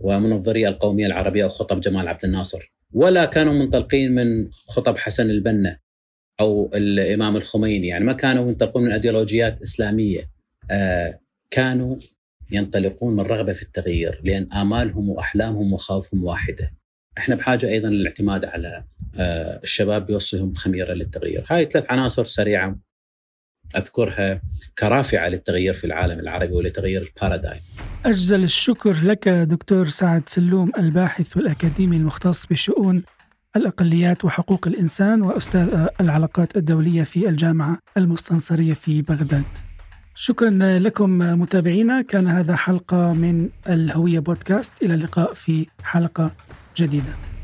ومنظري 0.00 0.68
القومية 0.68 1.06
العربية 1.06 1.44
أو 1.44 1.48
خطب 1.48 1.80
جمال 1.80 2.08
عبد 2.08 2.24
الناصر 2.24 2.72
ولا 2.92 3.24
كانوا 3.24 3.52
منطلقين 3.52 4.14
من 4.14 4.50
خطب 4.52 4.98
حسن 4.98 5.30
البنا 5.30 5.78
أو 6.40 6.70
الإمام 6.74 7.36
الخميني. 7.36 7.86
يعني 7.86 8.04
ما 8.04 8.12
كانوا 8.12 8.44
منطلقون 8.44 8.84
من 8.84 8.92
أيديولوجيات 8.92 9.62
إسلامية. 9.62 10.30
آه 10.70 11.20
كانوا 11.50 11.96
ينطلقون 12.50 13.16
من 13.16 13.22
رغبة 13.22 13.52
في 13.52 13.62
التغيير 13.62 14.20
لأن 14.24 14.52
آمالهم 14.52 15.08
وأحلامهم 15.08 15.72
ومخاوفهم 15.72 16.24
واحدة. 16.24 16.72
إحنا 17.18 17.34
بحاجة 17.34 17.68
أيضا 17.68 17.88
للاعتماد 17.88 18.44
على 18.44 18.84
الشباب 19.18 20.06
بوصلهم 20.06 20.54
خميره 20.54 20.92
للتغيير. 20.92 21.44
هاي 21.50 21.64
ثلاث 21.64 21.84
عناصر 21.90 22.24
سريعة 22.24 22.76
أذكرها 23.76 24.40
كرافعة 24.78 25.28
للتغيير 25.28 25.72
في 25.74 25.84
العالم 25.84 26.18
العربي 26.20 26.52
ولتغيير 26.54 27.02
البارادايم. 27.02 27.60
أجزل 28.04 28.44
الشكر 28.44 28.96
لك 29.04 29.28
دكتور 29.28 29.86
سعد 29.88 30.28
سلوم 30.28 30.70
الباحث 30.78 31.36
والاكاديمي 31.36 31.96
المختص 31.96 32.46
بشؤون 32.46 33.02
الأقليات 33.56 34.24
وحقوق 34.24 34.66
الإنسان 34.68 35.22
وأستاذ 35.22 35.86
العلاقات 36.00 36.56
الدولية 36.56 37.02
في 37.02 37.28
الجامعة 37.28 37.78
المستنصرية 37.96 38.74
في 38.74 39.02
بغداد. 39.02 39.44
شكرا 40.14 40.50
لكم 40.78 41.18
متابعينا 41.18 42.02
كان 42.02 42.28
هذا 42.28 42.56
حلقة 42.56 43.12
من 43.12 43.48
الهوية 43.68 44.18
بودكاست 44.18 44.72
إلى 44.82 44.94
اللقاء 44.94 45.34
في 45.34 45.66
حلقة 45.82 46.30
جديدة. 46.76 47.35